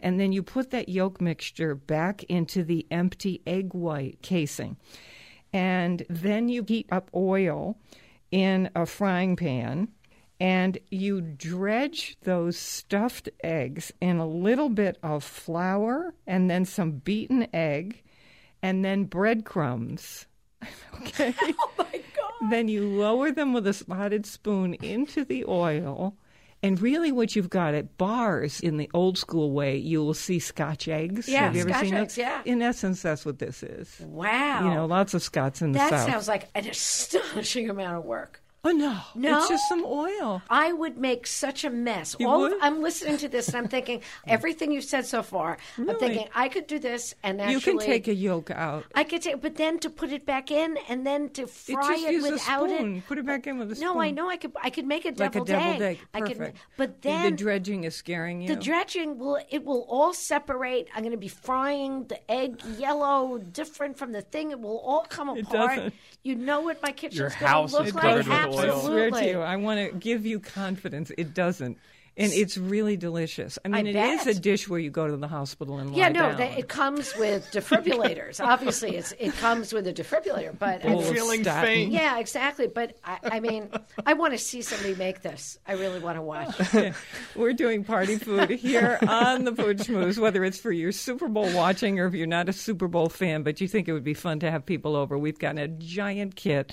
[0.00, 4.76] And then you put that yolk mixture back into the empty egg white casing.
[5.52, 7.78] And then you heat up oil
[8.30, 9.88] in a frying pan
[10.40, 16.92] and you dredge those stuffed eggs in a little bit of flour and then some
[16.92, 18.02] beaten egg
[18.62, 20.26] and then breadcrumbs.
[21.02, 21.34] Okay.
[21.42, 21.84] Oh my
[22.16, 22.50] God.
[22.50, 26.16] Then you lower them with a spotted spoon into the oil.
[26.62, 30.38] And really, what you've got at bars in the old school way, you will see
[30.38, 31.28] Scotch eggs.
[31.28, 32.18] Yeah, Have you ever Scotch seen eggs, those?
[32.22, 32.40] yeah.
[32.46, 34.00] In essence, that's what this is.
[34.00, 34.64] Wow.
[34.66, 36.08] You know, lots of Scots in the that South.
[36.08, 38.42] sounds like an astonishing amount of work.
[38.64, 39.38] Oh no, No?
[39.38, 40.42] it's just some oil.
[40.48, 42.16] I would make such a mess.
[42.18, 42.52] You All would?
[42.52, 45.58] Of, I'm listening to this and I'm thinking everything you've said so far.
[45.78, 48.84] I'm thinking I could do this and actually You can take a yolk out.
[48.94, 51.88] I could take, but then to put it back in and then to It fry
[51.92, 52.96] just it, use a without spoon.
[52.96, 53.06] it.
[53.06, 53.86] Put it back in with a spoon.
[53.94, 54.52] No, I know I could.
[54.62, 55.98] I could make a Like deviled a deviled egg.
[55.98, 55.98] egg.
[56.14, 56.58] I could, Perfect.
[56.76, 58.48] but the dredging is scaring you.
[58.48, 60.88] the dredging will it will all separate.
[60.94, 64.50] I'm going to be frying the egg yellow, different from the thing.
[64.50, 65.76] It will all come It apart.
[65.76, 65.94] doesn't.
[66.22, 68.26] You know what my kitchen's Your going to look like?
[68.56, 68.72] Covered oil.
[68.72, 69.10] I Absolutely.
[69.10, 71.10] swear to you, I want to give you confidence.
[71.16, 71.78] It doesn't.
[72.16, 73.58] And it's really delicious.
[73.64, 74.36] I mean, it is bet.
[74.36, 76.36] a dish where you go to the hospital and lie Yeah, no, down.
[76.36, 78.38] they, it comes with defibrillators.
[78.44, 80.56] Obviously, it's it comes with a defibrillator.
[80.56, 81.64] But I Bowl mean, of feeling statin.
[81.66, 81.90] faint.
[81.92, 82.68] yeah, exactly.
[82.68, 83.68] But I, I mean,
[84.06, 85.58] I want to see somebody make this.
[85.66, 86.94] I really want to watch.
[87.34, 91.52] We're doing party food here on the Food Schmooze, whether it's for your Super Bowl
[91.52, 94.14] watching or if you're not a Super Bowl fan, but you think it would be
[94.14, 95.18] fun to have people over.
[95.18, 96.72] We've got a giant kit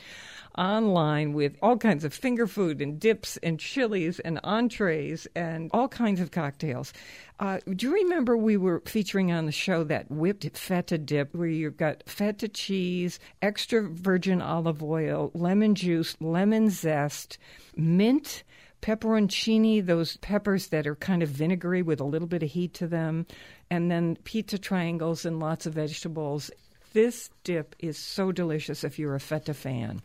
[0.57, 5.87] online with all kinds of finger food and dips and chilies and entrees and all
[5.87, 6.93] kinds of cocktails.
[7.39, 11.47] Uh, do you remember we were featuring on the show that whipped feta dip where
[11.47, 17.37] you've got feta cheese, extra virgin olive oil, lemon juice, lemon zest,
[17.75, 18.43] mint?
[18.81, 22.87] pepperoncini, those peppers that are kind of vinegary with a little bit of heat to
[22.87, 23.25] them,
[23.69, 26.51] and then pizza triangles and lots of vegetables.
[26.93, 30.01] This dip is so delicious if you're a feta fan.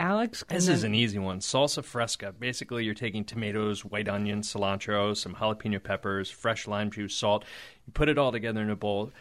[0.00, 1.38] Alex, This then- is an easy one.
[1.40, 2.32] Salsa fresca.
[2.38, 7.44] Basically, you're taking tomatoes, white onion, cilantro, some jalapeno peppers, fresh lime juice, salt.
[7.86, 9.12] You put it all together in a bowl.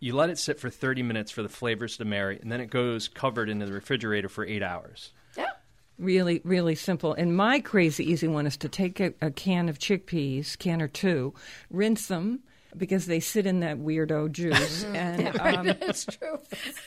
[0.00, 2.70] You let it sit for 30 minutes for the flavors to marry, and then it
[2.70, 5.12] goes covered into the refrigerator for eight hours.
[5.36, 5.50] Yeah.
[5.98, 7.12] Really, really simple.
[7.14, 10.88] And my crazy easy one is to take a, a can of chickpeas, can or
[10.88, 11.34] two,
[11.70, 12.40] rinse them
[12.76, 16.38] because they sit in that weirdo juice, and um, It's true.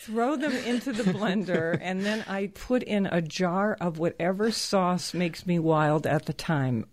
[0.01, 5.13] throw them into the blender, and then I put in a jar of whatever sauce
[5.13, 6.85] makes me wild at the time.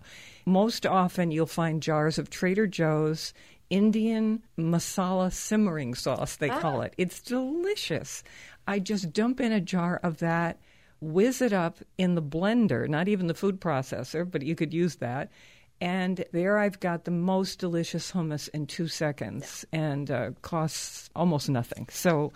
[0.45, 3.33] Most often, you'll find jars of Trader Joe's
[3.71, 6.93] Indian masala simmering sauce, they call it.
[6.99, 8.23] It's delicious.
[8.67, 10.61] I just dump in a jar of that,
[11.01, 14.97] whiz it up in the blender, not even the food processor, but you could use
[14.97, 15.31] that.
[15.83, 21.49] And there I've got the most delicious hummus in two seconds and uh, costs almost
[21.49, 21.89] nothing.
[21.91, 22.33] So,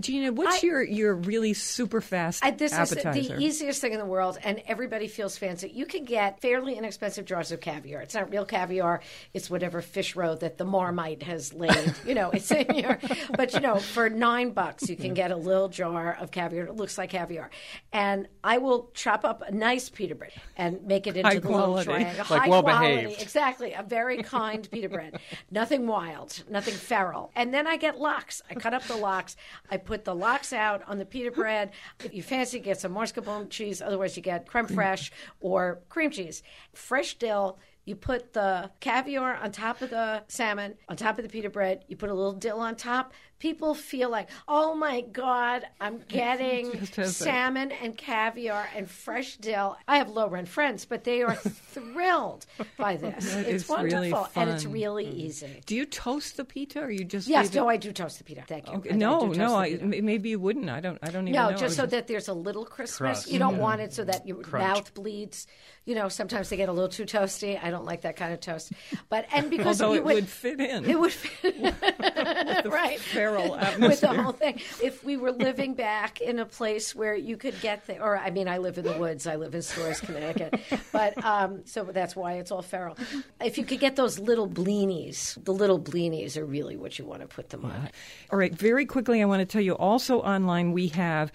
[0.00, 3.18] Gina, what's I- your, your really super fast I, this appetizer?
[3.18, 5.68] is the easiest thing in the world, and everybody feels fancy.
[5.74, 8.00] You can get fairly inexpensive jars of caviar.
[8.00, 9.00] It's not real caviar;
[9.34, 11.94] it's whatever fish roe that the Marmite has laid.
[12.06, 12.98] You know, it's in your.
[13.36, 16.64] But you know, for nine bucks, you can get a little jar of caviar.
[16.66, 17.50] It looks like caviar,
[17.92, 21.48] and I will chop up a nice pita bread and make it into High the
[21.48, 21.84] little quality.
[21.90, 22.26] triangle.
[22.30, 23.22] Like High well quality, behaved.
[23.22, 23.72] exactly.
[23.74, 25.18] A very kind pita bread,
[25.50, 27.30] nothing wild, nothing feral.
[27.36, 28.42] And then I get lox.
[28.50, 29.36] I cut up the lox.
[29.70, 31.70] I put the lox out on the pita bread.
[32.04, 33.82] If you fancy, get some mascarpone cheese.
[33.82, 34.74] Otherwise, you get creme mm.
[34.74, 35.10] fraiche
[35.40, 36.42] or cream cheese.
[36.72, 37.58] Fresh dill.
[37.84, 41.84] You put the caviar on top of the salmon, on top of the pita bread.
[41.86, 43.12] You put a little dill on top.
[43.44, 48.90] People feel like, oh my God, I'm getting Just has that- salmon and caviar and
[48.90, 49.76] fresh dill.
[49.86, 51.34] I have low rent friends, but they are
[51.74, 52.46] thrilled
[52.78, 53.34] by this.
[53.34, 54.72] That it's is really wonderful and it's fun.
[54.72, 55.14] really mm.
[55.14, 55.60] easy.
[55.66, 58.16] Do you toast the pita, or you just Yes, leave it- no, I do toast
[58.16, 58.44] the pita.
[58.48, 58.78] Thank you.
[58.78, 58.90] Okay.
[58.90, 60.70] I- I no, do toast no, I, maybe you wouldn't.
[60.70, 60.98] I don't.
[61.02, 61.48] I don't even know.
[61.48, 61.56] No, know.
[61.58, 62.96] just I so that there's a little Christmas.
[62.96, 63.30] Crust.
[63.30, 63.66] You don't mm.
[63.66, 65.46] want it so that your mouth bleeds.
[65.84, 67.62] You know, sometimes they get a little too toasty.
[67.62, 68.72] I don't like that kind of toast.
[69.10, 70.86] But and because Although you it would fit in.
[70.86, 72.70] it would fit in.
[72.70, 72.98] right
[73.34, 73.58] feral
[73.88, 74.60] with the whole thing.
[74.82, 78.30] If we were living back in a place where you could get the, or I
[78.30, 79.26] mean, I live in the woods.
[79.26, 80.60] I live in Storrs, Connecticut,
[80.92, 82.96] but um, so that's why it's all feral.
[83.42, 87.22] If you could get those little blinis, the little blinis are really what you want
[87.22, 87.90] to put them on.
[88.30, 91.32] All right, very quickly, I want to tell you also online we have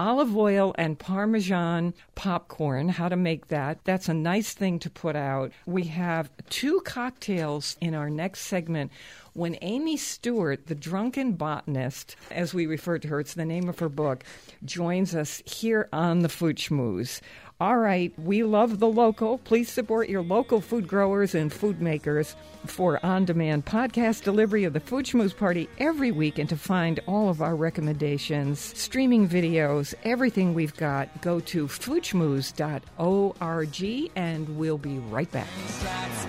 [0.00, 3.84] olive oil and Parmesan popcorn, how to make that.
[3.84, 5.52] That's a nice thing to put out.
[5.66, 8.92] We have two cocktails in our next segment
[9.34, 13.78] when Amy Stewart, the drunken botanist, as we refer to her, it's the name of
[13.78, 14.24] her book,
[14.64, 17.20] joins us here on the Food Schmooze.
[17.60, 19.36] All right, we love the local.
[19.36, 22.34] Please support your local food growers and food makers
[22.64, 26.38] for on demand podcast delivery of the Food Schmooze Party every week.
[26.38, 34.10] And to find all of our recommendations, streaming videos, everything we've got, go to foodschmooze.org
[34.16, 35.48] and we'll be right back.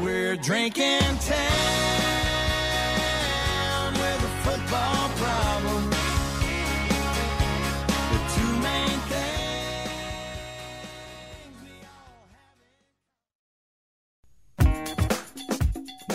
[0.02, 1.14] We're drinking town
[3.94, 5.81] with a football problem.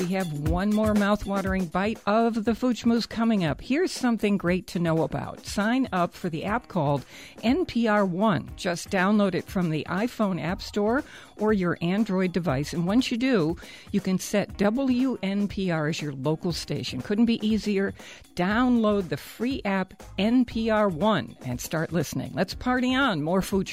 [0.06, 2.78] We have one more mouthwatering bite of the Food
[3.08, 3.60] coming up.
[3.60, 5.44] Here's something great to know about.
[5.44, 7.04] Sign up for the app called
[7.42, 8.48] NPR One.
[8.54, 11.02] Just download it from the iPhone App Store
[11.38, 12.72] or your Android device.
[12.72, 13.56] And once you do,
[13.90, 17.00] you can set WNPR as your local station.
[17.00, 17.92] Couldn't be easier.
[18.36, 22.30] Download the free app NPR One and start listening.
[22.32, 23.22] Let's party on.
[23.22, 23.66] More Food.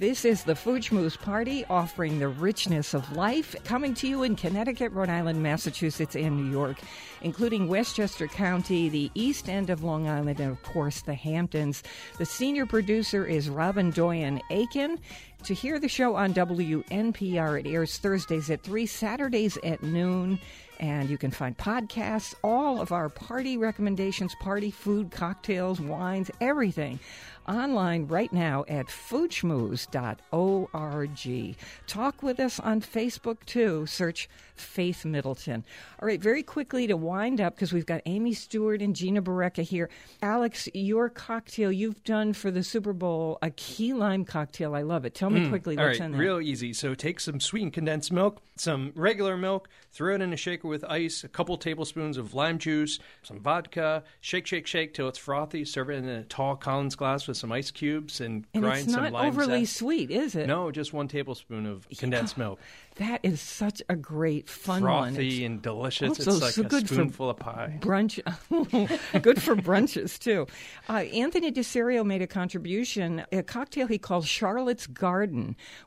[0.00, 0.88] This is the Food
[1.20, 6.38] Party, offering the richness of life, coming to you in Connecticut, Rhode Island, Massachusetts, and
[6.38, 6.78] New York,
[7.20, 11.82] including Westchester County, the east end of Long Island, and of course the Hamptons.
[12.16, 15.00] The senior producer is Robyn Doyon-Aitken.
[15.44, 20.38] To hear the show on WNPR, it airs Thursdays at 3, Saturdays at noon.
[20.78, 27.00] And you can find podcasts, all of our party recommendations, party food, cocktails, wines, everything
[27.48, 31.56] online right now at foodschmooze.org.
[31.86, 33.86] Talk with us on Facebook too.
[33.86, 35.64] Search Faith Middleton.
[36.00, 39.62] All right, very quickly to wind up because we've got Amy Stewart and Gina Barreca
[39.62, 39.88] here.
[40.22, 44.74] Alex, your cocktail you've done for the Super Bowl, a key lime cocktail.
[44.74, 45.14] I love it.
[45.14, 46.18] Tell me quickly All what's right, in that.
[46.18, 46.72] real easy.
[46.72, 50.84] So take some sweetened condensed milk, some regular milk, throw it in a shaker with
[50.84, 55.64] ice, a couple tablespoons of lime juice, some vodka, shake, shake, shake till it's frothy.
[55.64, 58.92] Serve it in a tall Collins glass with some ice cubes and, and grind it's
[58.92, 59.78] some not lime overly zest.
[59.78, 60.46] sweet, is it?
[60.46, 62.58] No, just one tablespoon of condensed milk.
[62.96, 65.14] That is such a great fun one.
[65.14, 66.08] Frothy It's and delicious.
[66.10, 67.78] also it's like so a good for spoonful of pie.
[67.80, 68.18] brunch
[69.22, 70.46] good for brunches too
[70.88, 75.19] uh, anthony deserio made a contribution a cocktail he calls charlotte's garden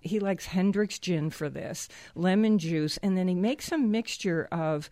[0.02, 4.90] he likes hendrick's gin for this lemon juice and then he makes a mixture of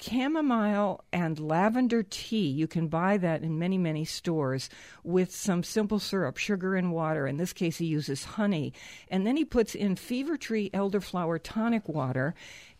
[0.00, 2.48] chamomile and lavender tea.
[2.48, 4.68] You can buy that in many, many stores
[5.04, 7.26] with some simple syrup, sugar, and water.
[7.26, 8.72] In this case, he uses honey.
[9.08, 12.34] And then he puts in fever tree elderflower tonic water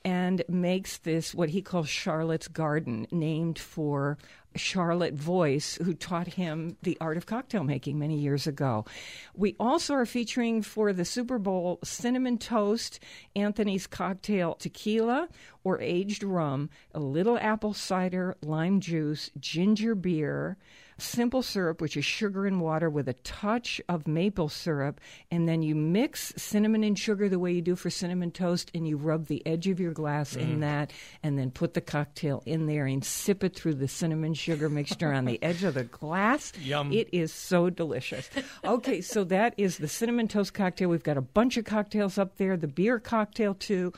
[0.05, 4.19] and makes this what he calls Charlotte's Garden, named for
[4.57, 8.85] Charlotte Voisey, who taught him the art of cocktail making many years ago.
[9.35, 13.01] We also are featuring for the Super Bowl cinnamon toast,
[13.35, 15.29] Anthony's cocktail tequila
[15.65, 20.57] or aged rum, a little apple cider, lime juice, ginger beer,
[20.99, 25.01] simple syrup, which is sugar and water with a touch of maple syrup,
[25.31, 28.87] and then you mix cinnamon and sugar the way you do for cinnamon toast, and
[28.87, 30.61] you rub the edge of your glass in mm.
[30.61, 30.93] that,
[31.23, 35.13] and then put the cocktail in there and sip it through the cinnamon sugar mixture
[35.13, 36.53] on the edge of the glass.
[36.61, 36.93] Yum.
[36.93, 38.29] It is so delicious.
[38.65, 40.89] Okay, so that is the cinnamon toast cocktail.
[40.89, 43.93] We've got a bunch of cocktails up there, the beer cocktail too.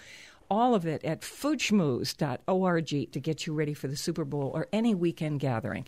[0.51, 4.95] All of it at foodschmooze.org to get you ready for the Super Bowl or any
[4.95, 5.87] weekend gathering.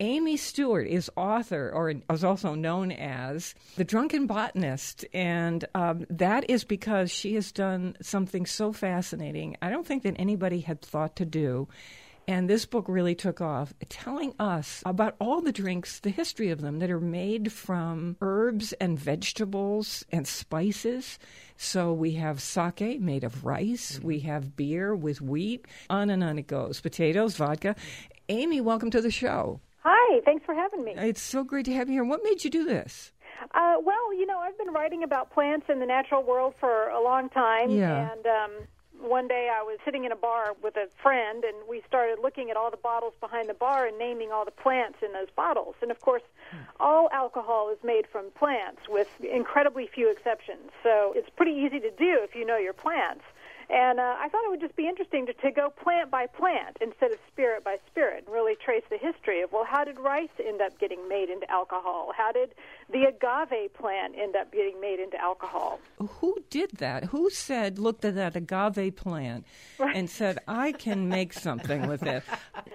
[0.00, 6.50] Amy Stewart is author, or is also known as the Drunken Botanist, and um, that
[6.50, 9.56] is because she has done something so fascinating.
[9.62, 11.68] I don't think that anybody had thought to do.
[12.28, 16.60] And this book really took off, telling us about all the drinks, the history of
[16.60, 21.20] them that are made from herbs and vegetables and spices.
[21.56, 26.36] So we have sake made of rice, we have beer with wheat, on and on
[26.38, 27.76] it goes potatoes, vodka.
[28.28, 29.60] Amy, welcome to the show.
[29.84, 30.94] Hi, thanks for having me.
[30.96, 32.04] It's so great to have you here.
[32.04, 33.12] What made you do this?
[33.54, 37.00] Uh, well, you know, I've been writing about plants in the natural world for a
[37.00, 38.10] long time, Yeah.
[38.10, 38.50] and um,
[39.00, 42.50] one day I was sitting in a bar with a friend, and we started looking
[42.50, 45.74] at all the bottles behind the bar and naming all the plants in those bottles.
[45.82, 46.22] And of course,
[46.80, 50.70] all alcohol is made from plants, with incredibly few exceptions.
[50.82, 53.24] So it's pretty easy to do if you know your plants.
[53.68, 56.76] And uh, I thought it would just be interesting to, to go plant by plant
[56.80, 60.30] instead of spirit by spirit and really trace the history of, well, how did rice
[60.38, 62.12] end up getting made into alcohol?
[62.16, 62.50] How did
[62.90, 65.80] the agave plant end up getting made into alcohol?
[65.98, 67.04] Who did that?
[67.06, 69.44] Who said, looked at that agave plant
[69.80, 72.22] and said, I can make something with it?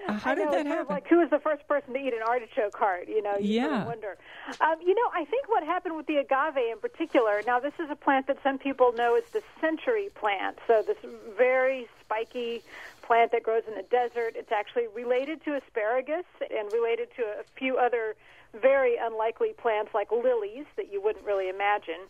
[0.08, 0.94] Uh, How did know, that it's sort of happen?
[0.94, 3.08] like who was the first person to eat an artichoke heart?
[3.08, 3.84] You know, you Yeah.
[3.86, 4.18] wonder.
[4.60, 7.42] Um, you know, I think what happened with the agave in particular.
[7.46, 10.58] Now, this is a plant that some people know as the century plant.
[10.66, 10.98] So this
[11.36, 12.62] very spiky
[13.00, 14.34] plant that grows in the desert.
[14.36, 18.14] It's actually related to asparagus and related to a few other
[18.60, 22.08] very unlikely plants like lilies that you wouldn't really imagine.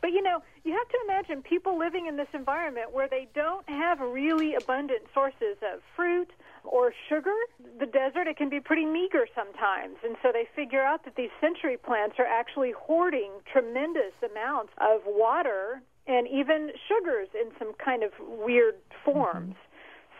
[0.00, 3.66] But you know, you have to imagine people living in this environment where they don't
[3.68, 6.30] have really abundant sources of fruit
[6.62, 7.34] or sugar.
[7.78, 9.96] The desert, it can be pretty meager sometimes.
[10.04, 15.00] And so they figure out that these century plants are actually hoarding tremendous amounts of
[15.06, 18.74] water and even sugars in some kind of weird
[19.04, 19.54] forms.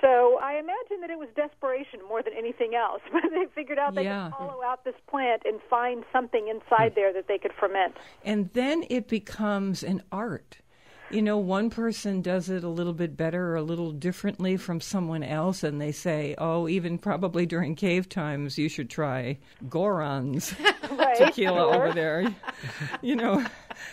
[0.04, 3.00] So I imagine that it was desperation more than anything else.
[3.12, 4.24] But they figured out they Yeah.
[4.24, 6.96] could hollow out this plant and find something inside hmm.
[6.96, 7.96] there that they could ferment.
[8.22, 10.58] And then it becomes an art.
[11.14, 14.80] You know, one person does it a little bit better or a little differently from
[14.80, 19.38] someone else, and they say, oh, even probably during cave times, you should try
[19.68, 20.54] Goron's
[20.90, 21.74] Right, tequila sure.
[21.74, 22.34] over there.
[23.02, 23.44] You know,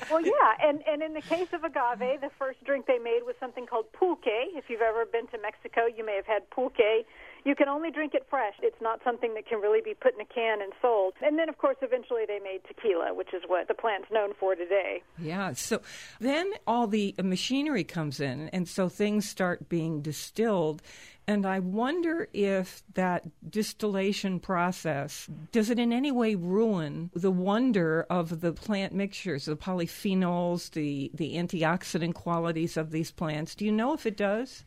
[0.10, 3.36] Well, yeah, and and in the case of agave, the first drink they made was
[3.40, 4.22] something called pulque.
[4.26, 7.06] If you've ever been to Mexico, you may have had pulque.
[7.44, 8.54] You can only drink it fresh.
[8.62, 11.14] It's not something that can really be put in a can and sold.
[11.22, 14.56] And then, of course, eventually they made tequila, which is what the plant's known for
[14.56, 15.02] today.
[15.18, 15.54] Yeah.
[15.54, 15.82] So
[16.20, 20.82] then all the machinery comes in, and so things start being distilled.
[21.28, 28.06] And I wonder if that distillation process does it in any way ruin the wonder
[28.10, 33.56] of the plant mixtures, the polyphenols, the the antioxidant qualities of these plants.
[33.56, 34.66] Do you know if it does?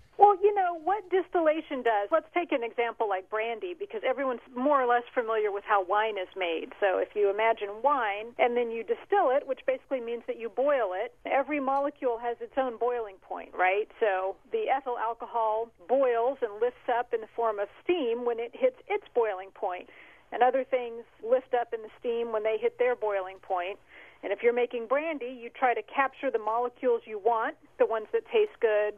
[0.82, 2.08] What distillation does.
[2.10, 6.18] Let's take an example like brandy, because everyone's more or less familiar with how wine
[6.18, 6.72] is made.
[6.80, 10.48] So if you imagine wine and then you distill it, which basically means that you
[10.48, 13.88] boil it, every molecule has its own boiling point, right?
[14.00, 18.50] So the ethyl alcohol boils and lifts up in the form of steam when it
[18.52, 19.88] hits its boiling point,
[20.32, 23.78] and other things lift up in the steam when they hit their boiling point.
[24.22, 28.06] And if you're making brandy, you try to capture the molecules you want, the ones
[28.12, 28.94] that taste good,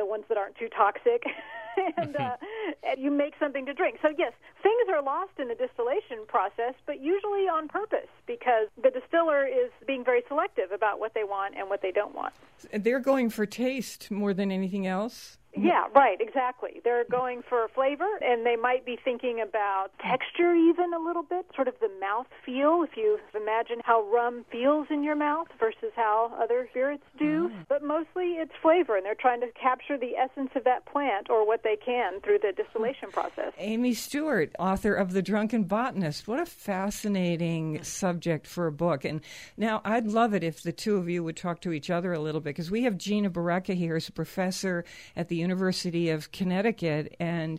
[0.00, 1.22] the ones that aren't too toxic,
[1.98, 2.36] and, uh,
[2.82, 3.98] and you make something to drink.
[4.00, 4.32] So, yes,
[4.62, 9.70] things are lost in the distillation process, but usually on purpose because the distiller is
[9.86, 12.32] being very selective about what they want and what they don't want.
[12.72, 15.36] They're going for taste more than anything else.
[15.56, 15.66] Mm-hmm.
[15.66, 16.80] Yeah, right, exactly.
[16.84, 20.10] They're going for flavor, and they might be thinking about mm-hmm.
[20.10, 22.84] texture even a little bit, sort of the mouth feel.
[22.84, 27.66] If you imagine how rum feels in your mouth versus how other spirits do, mm.
[27.68, 31.44] but mostly it's flavor, and they're trying to capture the essence of that plant or
[31.44, 33.52] what they can through the distillation process.
[33.58, 36.28] Amy Stewart, author of The Drunken Botanist.
[36.28, 37.82] What a fascinating mm-hmm.
[37.82, 39.04] subject for a book.
[39.04, 39.20] And
[39.56, 42.20] now I'd love it if the two of you would talk to each other a
[42.20, 44.84] little bit because we have Gina Barreca here as a professor
[45.16, 47.16] at the University of Connecticut.
[47.18, 47.58] And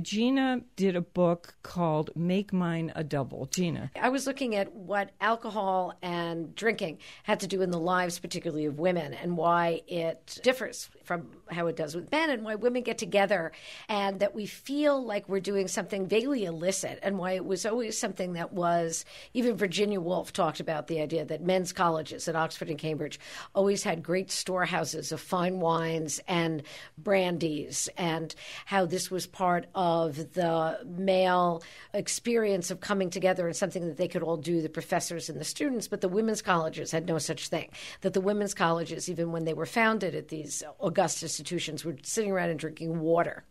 [0.00, 3.46] Gina did a book called Make Mine a Double.
[3.46, 3.90] Gina.
[4.00, 8.66] I was looking at what alcohol and drinking had to do in the lives, particularly
[8.66, 12.82] of women, and why it differs from how it does with men, and why women
[12.82, 13.52] get together,
[13.88, 17.96] and that we feel like we're doing something vaguely illicit, and why it was always
[17.96, 22.70] something that was, even Virginia Woolf talked about the idea that men's colleges at Oxford
[22.70, 23.20] and Cambridge
[23.54, 26.62] always had great storehouses of fine wines and
[26.98, 28.34] brandies, and
[28.64, 34.08] how this was part of the male experience of coming together and something that they
[34.08, 37.48] could all do, the professors and the students, but the women's colleges had no such
[37.48, 37.70] thing.
[38.00, 40.62] That the women's colleges, even when they were founded at these
[40.94, 43.44] august institutions, were sitting around and drinking water.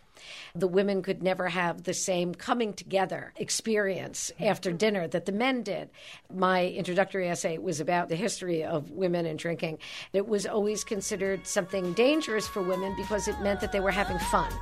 [0.55, 4.77] The women could never have the same coming together experience after mm-hmm.
[4.77, 5.89] dinner that the men did.
[6.33, 9.79] My introductory essay was about the history of women and drinking.
[10.13, 14.19] It was always considered something dangerous for women because it meant that they were having
[14.19, 14.53] fun.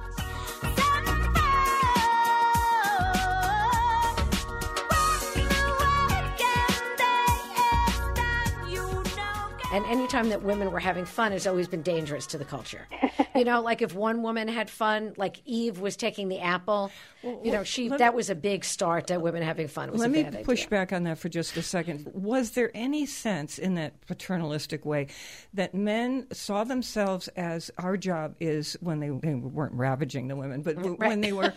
[9.72, 12.88] And anytime that women were having fun has always been dangerous to the culture.
[13.36, 16.92] you know, like if one woman had fun, like Eve was taking the apple,
[17.24, 19.92] you know, she that me- was a big start to women having fun.
[19.94, 20.70] Let me push idea.
[20.70, 22.10] back on that for just a second.
[22.14, 25.08] Was there any sense in that paternalistic way
[25.54, 30.64] that men saw themselves as our job is when they, they weren't ravaging the women,
[30.64, 31.54] but w- when they were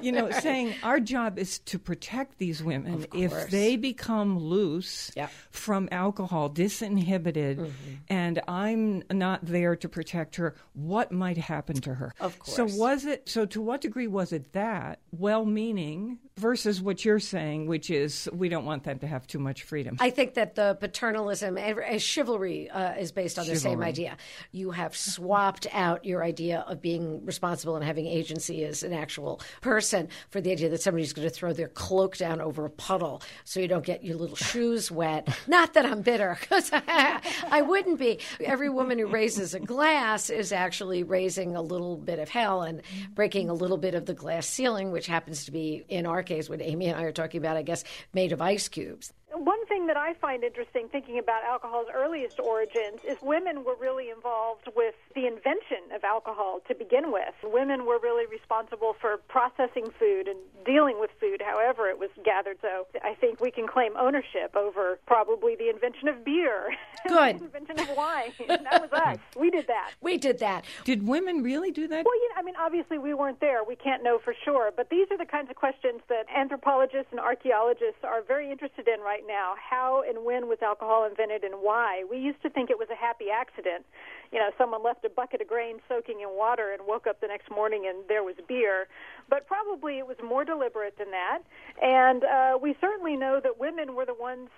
[0.00, 3.06] you know, saying our job is to protect these women.
[3.14, 5.28] If they become loose Yeah.
[5.50, 7.94] from alcohol, disinhibited, Mm-hmm.
[8.08, 12.14] and I'm not there to protect her, what might happen to her?
[12.20, 12.56] Of course.
[12.56, 13.28] So was it?
[13.28, 18.48] So to what degree was it that well-meaning versus what you're saying, which is we
[18.48, 19.96] don't want them to have too much freedom?
[20.00, 24.16] I think that the paternalism and, and chivalry uh, is based on the same idea.
[24.50, 29.40] You have swapped out your idea of being responsible and having agency as an actual
[29.60, 33.22] person for the idea that somebody's going to throw their cloak down over a puddle
[33.44, 35.28] so you don't get your little shoes wet.
[35.46, 37.20] Not that I'm bitter, because I
[37.62, 38.18] wouldn't be.
[38.40, 42.82] Every woman who raises a glass is actually raising a little bit of hell and
[43.14, 46.48] breaking a little bit of the glass ceiling, which happens to be, in our case,
[46.48, 49.12] what Amy and I are talking about, I guess, made of ice cubes.
[49.34, 54.10] One thing that I find interesting thinking about alcohol's earliest origins is women were really
[54.10, 57.34] involved with the invention of alcohol to begin with.
[57.42, 62.58] Women were really responsible for processing food and dealing with food however it was gathered.
[62.60, 66.74] So I think we can claim ownership over probably the invention of beer.
[67.08, 67.40] Good.
[67.40, 68.32] the invention of wine.
[68.48, 69.18] that was us.
[69.42, 69.92] We did that.
[70.00, 70.64] We did that.
[70.84, 72.04] Did women really do that?
[72.04, 73.64] Well, you know, I mean, obviously we weren't there.
[73.64, 74.70] We can't know for sure.
[74.76, 79.00] But these are the kinds of questions that anthropologists and archaeologists are very interested in
[79.00, 79.54] right now.
[79.58, 82.04] How and when was alcohol invented and why?
[82.08, 83.84] We used to think it was a happy accident.
[84.32, 87.28] You know, someone left a bucket of grain soaking in water and woke up the
[87.28, 88.88] next morning and there was beer.
[89.28, 91.40] But probably it was more deliberate than that.
[91.82, 94.48] And uh, we certainly know that women were the ones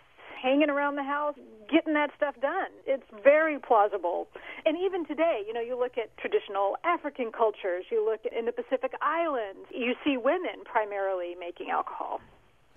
[0.45, 1.35] hanging around the house,
[1.71, 2.69] getting that stuff done.
[2.87, 4.29] It's very plausible.
[4.67, 8.53] And even today, you know, you look at traditional African cultures, you look in the
[8.53, 12.21] Pacific Islands, you see women primarily making alcohol.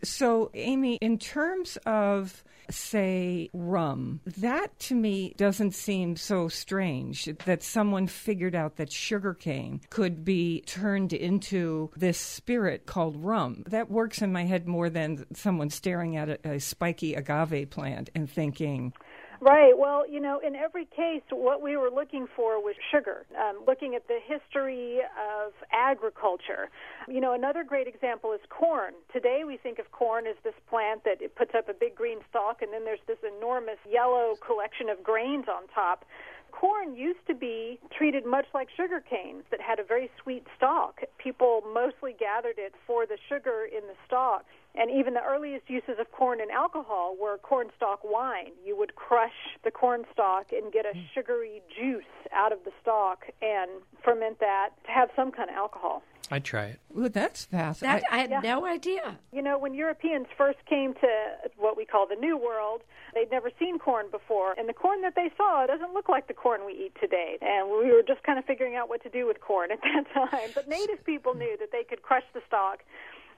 [0.04, 7.64] So, Amy, in terms of, say, rum, that to me doesn't seem so strange that
[7.64, 13.64] someone figured out that sugarcane could be turned into this spirit called rum.
[13.68, 18.10] That works in my head more than someone staring at a, a spiky agave plant
[18.14, 18.94] and thinking,
[19.40, 19.78] Right.
[19.78, 23.94] Well, you know, in every case, what we were looking for was sugar, um, looking
[23.94, 26.70] at the history of agriculture.
[27.08, 28.94] You know, another great example is corn.
[29.14, 32.20] Today, we think of corn as this plant that it puts up a big green
[32.30, 36.04] stalk, and then there's this enormous yellow collection of grains on top.
[36.52, 41.02] Corn used to be treated much like sugar cane that had a very sweet stalk.
[41.20, 44.46] People mostly gathered it for the sugar in the stalk.
[44.78, 48.52] And even the earliest uses of corn in alcohol were corn stalk wine.
[48.64, 51.04] You would crush the corn stalk and get a hmm.
[51.14, 53.72] sugary juice out of the stalk and
[54.04, 56.04] ferment that to have some kind of alcohol.
[56.30, 56.80] I'd try it.
[56.90, 59.18] "Well, that's fascinating." That I had no idea.
[59.32, 61.08] You know, when Europeans first came to
[61.56, 62.82] what we call the New World,
[63.14, 64.54] they'd never seen corn before.
[64.58, 67.38] And the corn that they saw doesn't look like the corn we eat today.
[67.42, 70.06] And we were just kind of figuring out what to do with corn at that
[70.32, 70.50] time.
[70.54, 72.84] But native people knew that they could crush the stalk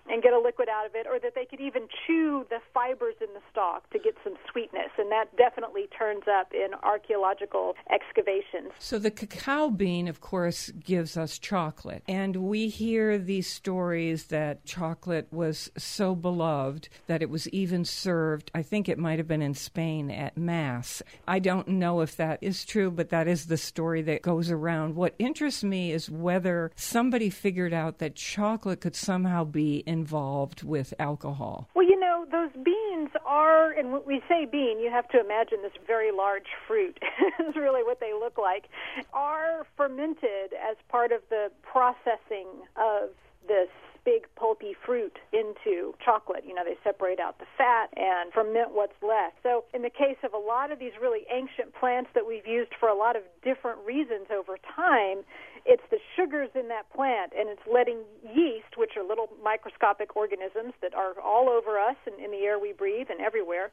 [0.10, 3.16] and get a liquid out of it, or that they could even chew the fibers
[3.22, 4.90] in the stalk to get some sweetness.
[4.98, 8.72] And that definitely turns up in archaeological excavations.
[8.80, 12.04] So the cacao bean, of course, gives us chocolate.
[12.08, 18.52] And we hear these stories that chocolate was so beloved that it was even served,
[18.54, 21.02] I think it might have been in Spain, at Mass.
[21.28, 24.96] I don't know if that is true, but that is the story that goes around.
[24.96, 30.94] What interests me is whether somebody figured out that chocolate could somehow be involved with
[31.00, 31.68] alcohol.
[31.76, 35.60] Well, you know, those beans are, and when we say bean, you have to imagine
[35.62, 36.98] this very large fruit,
[37.48, 38.66] is really what they look like,
[39.14, 42.48] are fermented as part of the processing
[42.78, 43.10] of
[43.48, 43.70] this
[44.10, 46.44] big pulpy fruit into chocolate.
[46.48, 49.38] You know, they separate out the fat and ferment what's left.
[49.44, 52.74] So, in the case of a lot of these really ancient plants that we've used
[52.80, 55.22] for a lot of different reasons over time,
[55.66, 60.74] it's the sugars in that plant and it's letting yeast, which are little microscopic organisms
[60.82, 63.70] that are all over us and in the air we breathe and everywhere.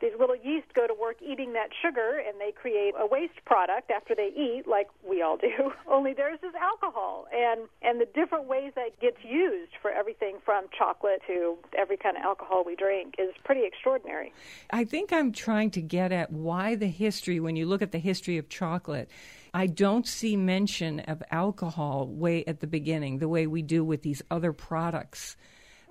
[0.00, 3.90] These little yeast go to work eating that sugar and they create a waste product
[3.90, 5.72] after they eat, like we all do.
[5.90, 7.26] Only theirs is alcohol.
[7.32, 12.16] And, and the different ways that gets used for everything from chocolate to every kind
[12.16, 14.32] of alcohol we drink is pretty extraordinary.
[14.70, 17.98] I think I'm trying to get at why the history, when you look at the
[17.98, 19.10] history of chocolate,
[19.52, 24.02] I don't see mention of alcohol way at the beginning, the way we do with
[24.02, 25.36] these other products.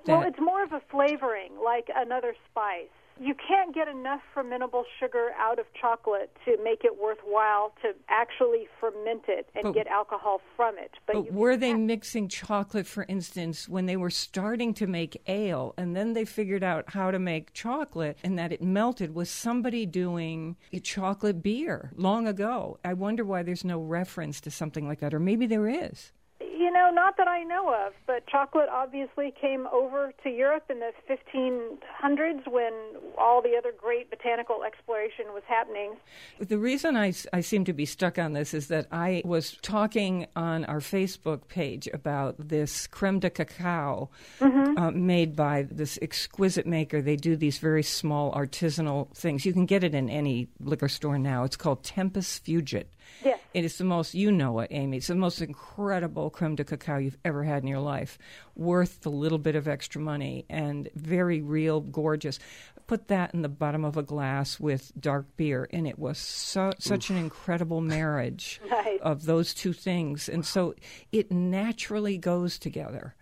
[0.06, 2.88] Well, it's more of a flavoring, like another spice.
[3.22, 8.68] You can't get enough fermentable sugar out of chocolate to make it worthwhile to actually
[8.80, 10.92] ferment it and But- get alcohol from it.
[11.06, 15.74] But, But were they mixing chocolate, for instance, when they were starting to make ale
[15.78, 19.14] and then they figured out how to make chocolate and that it melted?
[19.14, 22.80] Was somebody doing a chocolate beer long ago?
[22.86, 26.14] I wonder why there's no reference to something like that, or maybe there is.
[26.60, 30.82] You know, not that I know of, but chocolate obviously came over to Europe in
[30.82, 32.74] the 1500s when
[33.18, 35.96] all the other great botanical exploration was happening.
[36.38, 40.28] The reason I, I seem to be stuck on this is that I was talking
[40.36, 44.10] on our Facebook page about this creme de cacao
[44.42, 47.02] uh, made by this exquisite maker.
[47.02, 49.46] They do these very small artisanal things.
[49.46, 51.46] You can get it in any liquor store now.
[51.46, 52.88] It's called Tempus Fugit.
[53.24, 53.39] Yes.
[53.54, 54.98] It is the most, you know it, Amy.
[54.98, 58.20] It's the most incredible creme de cacao you've ever had in your life.
[58.56, 62.38] Worth the little bit of extra money and very real, gorgeous.
[62.86, 66.74] Put that in the bottom of a glass with dark beer, and it was so,
[66.78, 69.00] such an incredible marriage Nice.
[69.02, 70.30] of those two things.
[70.30, 70.76] And so
[71.12, 73.16] it naturally goes together.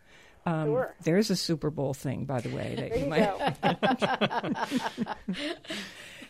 [0.45, 0.95] Um, Sure.
[1.03, 2.75] There's a Super Bowl thing, by the way.
[2.75, 4.87] That There you you might-
[5.27, 5.33] go.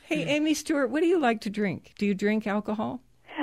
[0.03, 1.91] Hey, Amy Stewart, what do you like to drink?
[1.97, 3.01] Do you drink alcohol?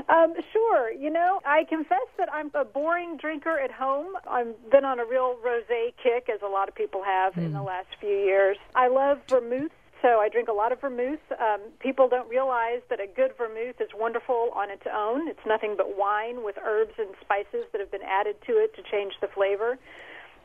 [0.08, 0.92] Um, sure.
[0.92, 4.14] You know, I confess that I'm a boring drinker at home.
[4.28, 7.62] I've been on a real rosé kick, as a lot of people have in the
[7.62, 8.56] last few years.
[8.74, 9.72] I love vermouth.
[10.02, 11.24] So I drink a lot of vermouth.
[11.40, 15.28] Um, people don't realize that a good vermouth is wonderful on its own.
[15.28, 18.82] It's nothing but wine with herbs and spices that have been added to it to
[18.82, 19.78] change the flavor.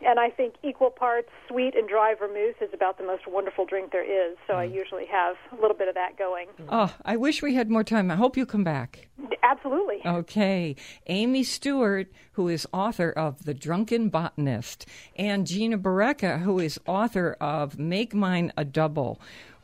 [0.06, 3.92] And I think equal parts sweet and dry vermouth is about the most wonderful drink
[3.92, 4.38] there is.
[4.48, 4.74] So I mm.
[4.74, 6.48] usually have a little bit of that going.
[6.60, 6.68] Mm.
[6.70, 8.10] Oh, I wish we had more time.
[8.10, 9.08] I hope you come back.
[9.44, 9.98] Absolutely.
[10.06, 10.76] Okay.
[11.08, 14.86] Amy Stewart, who is author of The Drunken Botanist,
[15.16, 19.20] and Gina Barreca, who is author of Make Mine a Double.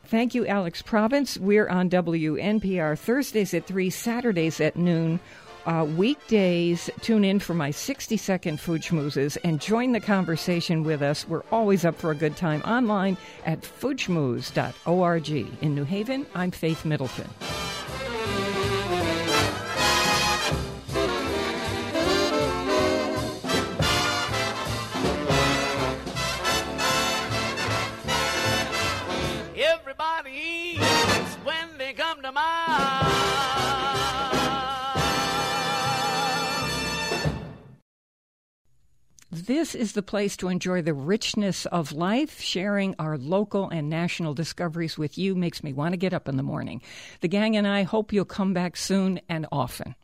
[0.05, 1.37] Thank you, Alex Province.
[1.37, 5.19] We're on WNPR Thursdays at 3, Saturdays at noon.
[5.65, 11.01] Uh, weekdays, tune in for my 60 second food schmoozes and join the conversation with
[11.01, 11.27] us.
[11.27, 15.29] We're always up for a good time online at foodschmooze.org.
[15.61, 17.29] In New Haven, I'm Faith Middleton.
[29.57, 33.54] Everybody eats when they come to my
[39.35, 42.39] This is the place to enjoy the richness of life.
[42.39, 46.37] Sharing our local and national discoveries with you makes me want to get up in
[46.37, 46.81] the morning.
[47.19, 49.95] The gang and I hope you'll come back soon and often.